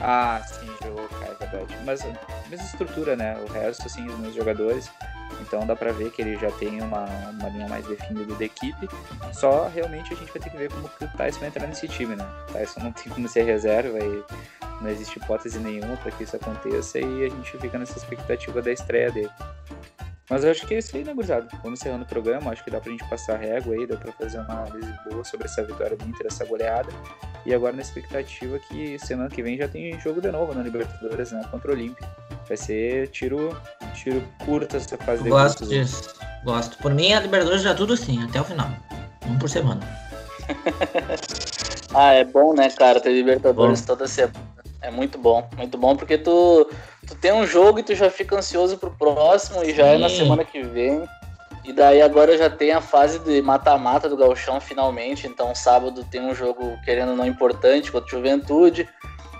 [0.00, 1.78] Ah, sim, jogou o Caio, é verdade.
[1.84, 2.04] Mas
[2.48, 3.36] mesma estrutura, né?
[3.46, 4.90] O resto, assim, os meus jogadores.
[5.40, 8.88] Então dá pra ver que ele já tem uma, uma linha mais definida da equipe.
[9.32, 11.88] Só realmente a gente vai ter que ver como que o Tyson vai entrar nesse
[11.88, 12.24] time, né?
[12.48, 14.24] O Tyson não tem como ser reserva e
[14.80, 18.72] não existe hipótese nenhuma para que isso aconteça e a gente fica nessa expectativa da
[18.72, 19.30] estreia dele.
[20.30, 21.48] Mas eu acho que é isso aí, né, gurizada?
[21.62, 22.50] Vamos encerrando o programa.
[22.50, 25.24] Acho que dá pra gente passar a régua aí, dá pra fazer uma análise boa
[25.24, 26.90] sobre essa vitória do Inter, essa goleada.
[27.46, 31.32] E agora na expectativa que semana que vem já tem jogo de novo na Libertadores,
[31.32, 31.42] né?
[31.50, 32.06] Contra o Olímpia.
[32.46, 33.56] Vai ser tiro,
[33.94, 36.14] tiro curto essa fase de Gosto disso.
[36.44, 36.76] Gosto.
[36.78, 38.68] Por mim, a Libertadores já tudo assim, até o final.
[39.26, 39.80] Um por semana.
[41.94, 43.86] ah, é bom, né, cara, ter Libertadores bom.
[43.86, 44.57] toda semana.
[44.80, 46.70] É muito bom, muito bom, porque tu,
[47.06, 49.94] tu tem um jogo e tu já fica ansioso pro próximo e já Sim.
[49.94, 51.04] é na semana que vem.
[51.64, 55.26] E daí agora já tem a fase de mata-mata do Galchão finalmente.
[55.26, 58.88] Então sábado tem um jogo querendo não importante contra o Juventude,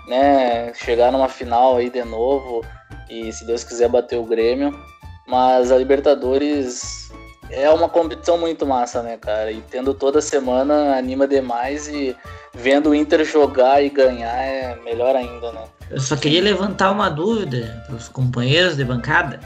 [0.07, 0.73] né?
[0.73, 2.63] Chegar numa final aí de novo
[3.09, 4.77] e se Deus quiser bater o Grêmio.
[5.25, 7.09] Mas a Libertadores
[7.49, 9.51] é uma competição muito massa, né, cara?
[9.51, 12.15] E tendo toda semana anima demais e
[12.53, 15.63] vendo o Inter jogar e ganhar é melhor ainda, né?
[15.89, 19.39] Eu só queria levantar uma dúvida para os companheiros de bancada.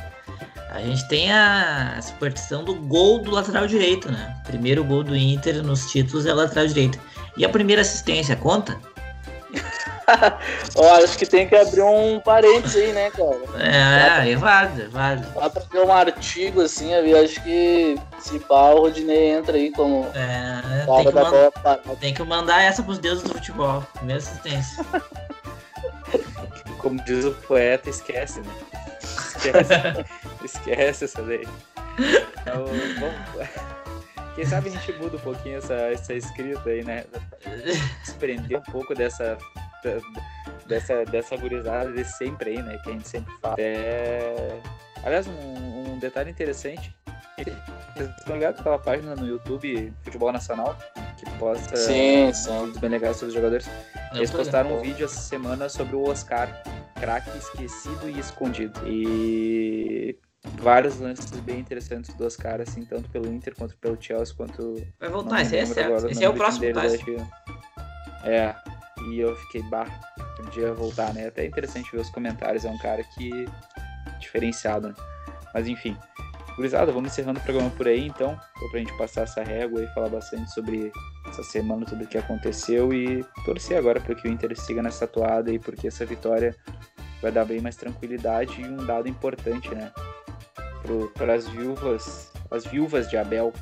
[0.71, 4.35] A gente tem a superstição do gol do lateral direito, né?
[4.45, 6.99] primeiro gol do Inter nos títulos é lateral direito.
[7.37, 8.77] E a primeira assistência, conta?
[10.75, 13.39] Ó, acho que tem que abrir um parênteses aí, né, cara?
[13.59, 15.27] É, é, é válido, é válido.
[15.33, 19.71] Dá pra ter um artigo assim, eu acho que se pá, o Rodinei entra aí
[19.71, 20.07] como.
[20.13, 21.51] É, tem que, manda,
[21.99, 23.85] tem que mandar essa pros deuses do futebol.
[23.93, 24.85] Primeira assistência.
[26.79, 28.53] como diz o poeta, esquece, né?
[29.01, 30.05] Esquece,
[30.43, 31.47] esquece essa daí.
[32.41, 32.65] Então,
[32.99, 33.13] bom,
[34.35, 37.05] quem sabe a gente muda um pouquinho essa, essa escrita aí, né?
[38.03, 39.37] Desprender um pouco dessa
[40.65, 42.77] dessa, dessa gurizada de sempre aí, né?
[42.83, 43.55] Que a gente sempre fala.
[43.59, 44.59] É...
[45.03, 46.95] Aliás, um, um detalhe interessante.
[47.95, 50.77] Vocês estão ligados aquela página no YouTube Futebol Nacional
[51.17, 52.73] que posta sim, sim.
[52.79, 53.69] bem legais sobre os jogadores.
[54.13, 56.63] Eles postaram um vídeo essa semana sobre o Oscar,
[56.99, 58.79] craque esquecido e escondido.
[58.87, 60.17] E
[60.63, 64.75] vários lances bem interessantes do Oscar, assim, tanto pelo Inter quanto pelo Chelsea, quanto.
[64.99, 65.93] Vai voltar, esse é certo.
[65.93, 66.79] Agora, esse é o próximo dele,
[68.23, 68.55] É,
[69.09, 69.87] e eu fiquei, bah,
[70.37, 71.27] podia voltar, né?
[71.27, 73.45] Até interessante ver os comentários, é um cara que.
[74.19, 74.95] diferenciado, né?
[75.53, 75.97] Mas enfim.
[76.55, 78.39] Gurizada, vamos encerrando o programa por aí, então,
[78.69, 80.91] pra gente passar essa régua e falar bastante sobre
[81.27, 85.05] essa semana, tudo o que aconteceu e torcer agora para que o Inter siga nessa
[85.05, 86.55] atuada e porque essa vitória
[87.23, 89.91] vai dar bem mais tranquilidade e um dado importante, né?
[91.13, 93.53] Para as viúvas, as viúvas de Abel,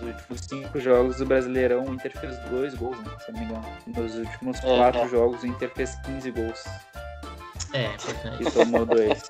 [0.00, 3.10] nos últimos cinco jogos do Brasileirão, o Inter fez dois gols, né?
[3.24, 3.66] Se não me engano.
[3.86, 5.08] Nos últimos é, quatro é.
[5.08, 6.64] jogos, o Inter fez 15 gols.
[7.72, 8.42] É, importante.
[8.42, 9.22] e tomou dois.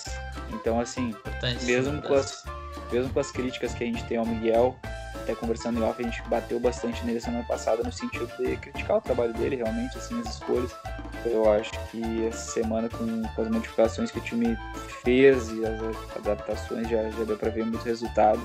[0.51, 2.45] Então, assim, importante mesmo com, as,
[2.91, 4.77] mesmo com as críticas que a gente tem ao Miguel,
[5.23, 8.97] até conversando em off, a gente bateu bastante nele semana passada no sentido de criticar
[8.99, 10.71] o trabalho dele, realmente, assim, as escolhas.
[11.25, 14.59] Eu acho que essa semana, com, com as modificações que o time
[15.05, 18.41] fez e as adaptações, já, já deu para ver muito resultado.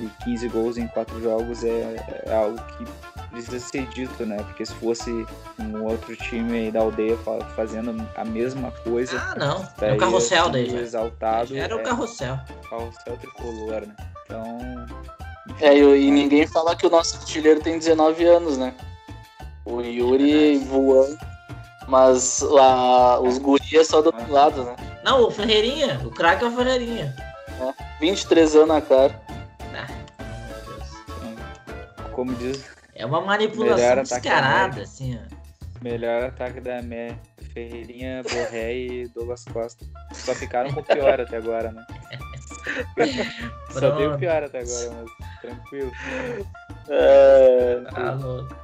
[0.00, 2.84] E 15 gols em 4 jogos é, é algo que
[3.30, 4.36] precisa ser dito, né?
[4.38, 5.10] Porque se fosse
[5.58, 9.68] um outro time aí da aldeia fa- fazendo a mesma coisa, Ah, não.
[9.80, 10.78] É o carrossel daí já.
[10.80, 12.38] exaltado, Já Era o é, carrossel.
[12.70, 13.94] carrossel tricolor, né?
[14.24, 14.86] Então,
[15.60, 18.74] É, e, e ninguém fala que o nosso artilheiro tem 19 anos, né?
[19.64, 21.18] O Yuri voando,
[21.88, 24.76] mas a, os guri é só do outro lado, né?
[25.04, 26.00] Não, o Ferreirinha.
[26.04, 27.14] O craque é o Ferreirinha.
[28.00, 29.20] 23 anos na cara.
[29.74, 29.86] Ah,
[30.48, 32.10] meu Deus.
[32.12, 32.64] como diz,
[32.94, 35.82] É uma manipulação descarada, assim, ó.
[35.82, 37.18] melhor ataque da América,
[37.52, 39.84] Ferreirinha, Borré e Douglas Costa.
[40.12, 41.84] Só ficaram com o pior até agora, né?
[43.70, 45.92] Só deu o pior até agora, mas tranquilo.
[46.88, 48.54] É, Ah, louco.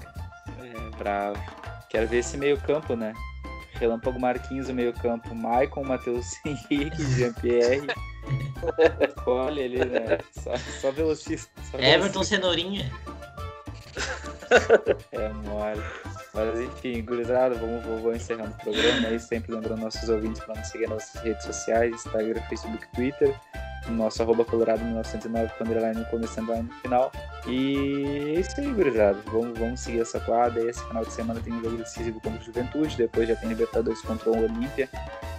[0.60, 1.40] É, bravo.
[1.88, 3.12] Quero ver esse meio campo, né?
[3.74, 5.34] Relâmpago Marquinhos no meio campo.
[5.34, 7.86] Maicon, Matheus Henrique, Jean-Pierre.
[9.26, 10.18] Olha ali, né?
[10.32, 11.50] Só, só velocista.
[11.70, 12.90] Só Everton Cenourinha.
[15.12, 15.82] É mole.
[16.34, 20.68] Mas enfim, gurizada, vamos, vamos, encerrando o programa aí, sempre lembrando nossos ouvintes para nos
[20.68, 23.38] seguir nas nossas redes sociais, Instagram, Facebook, Twitter,
[23.90, 27.12] nosso arroba colorado 1909 com underline começo underline no final.
[27.46, 29.18] E é isso aí, gurizada.
[29.26, 30.62] Vamos, vamos seguir essa quadra.
[30.68, 34.00] Esse final de semana tem um jogo decisivo contra o Juventude, depois já tem Libertadores
[34.02, 34.88] contra o Olímpia,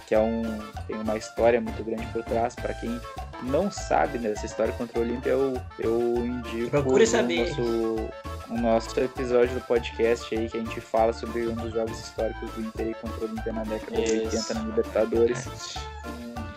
[0.06, 0.42] que é um,
[0.86, 2.54] tem uma história muito grande por trás.
[2.54, 3.00] Para quem
[3.42, 7.48] não sabe dessa história contra o Olímpia, eu, eu indico Procure o saber.
[7.48, 8.10] nosso
[8.50, 12.50] o nosso episódio do podcast aí que a gente fala sobre um dos jogos históricos
[12.50, 14.36] do Inter contra o Olímpia na década de Isso.
[14.36, 15.48] 80 na Libertadores.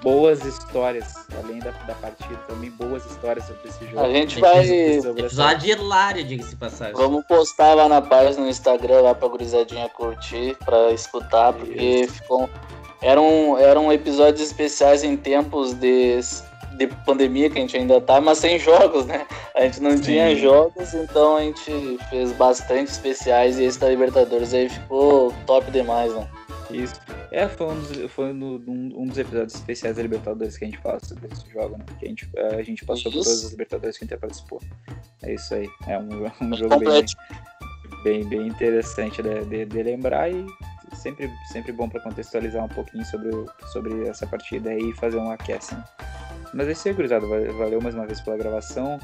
[0.07, 3.99] Boas histórias, além da, da partida, também boas histórias sobre esse jogo.
[3.99, 4.65] A gente vai.
[4.65, 6.93] Episódio hilário, diga-se de passagem.
[6.95, 12.49] Vamos postar lá na página no Instagram lá pra gurizadinha curtir, pra escutar, porque ficou.
[13.01, 16.17] Eram, eram episódios especiais em tempos de,
[16.77, 19.27] de pandemia que a gente ainda tá, mas sem jogos, né?
[19.53, 20.37] A gente não tinha Sim.
[20.37, 26.13] jogos, então a gente fez bastante especiais e esse da Libertadores aí ficou top demais,
[26.15, 26.25] né?
[26.69, 26.99] Isso.
[27.31, 30.67] É, foi, um dos, foi no- um, um dos episódios especiais da Libertadores que a
[30.67, 31.85] gente fala sobre esse jogo, né?
[31.99, 33.29] Que a gente, a gente passou por Isso.
[33.29, 34.61] todas as Libertadores que a Inter participou.
[35.23, 35.69] É isso aí.
[35.87, 36.09] É um,
[36.41, 37.05] um jogo bem,
[38.03, 40.45] bem, bem interessante de, de- de lembrar e
[40.95, 45.17] sempre, sempre bom para contextualizar um pouquinho sobre, o- sobre essa partida aí e fazer
[45.17, 45.73] um aquece.
[45.75, 45.83] né?
[46.53, 47.25] Mas é isso aí, gurizada.
[47.27, 48.99] Va- Valeu mais uma vez pela gravação.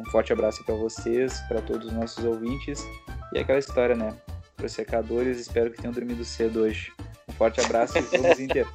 [0.00, 2.84] Um forte abraço para vocês, para todos os nossos ouvintes.
[3.32, 4.12] E aquela história, né?
[4.56, 6.92] Para os secadores, espero que tenham dormido cedo hoje.
[7.28, 8.66] Um forte abraço e vamos Inter.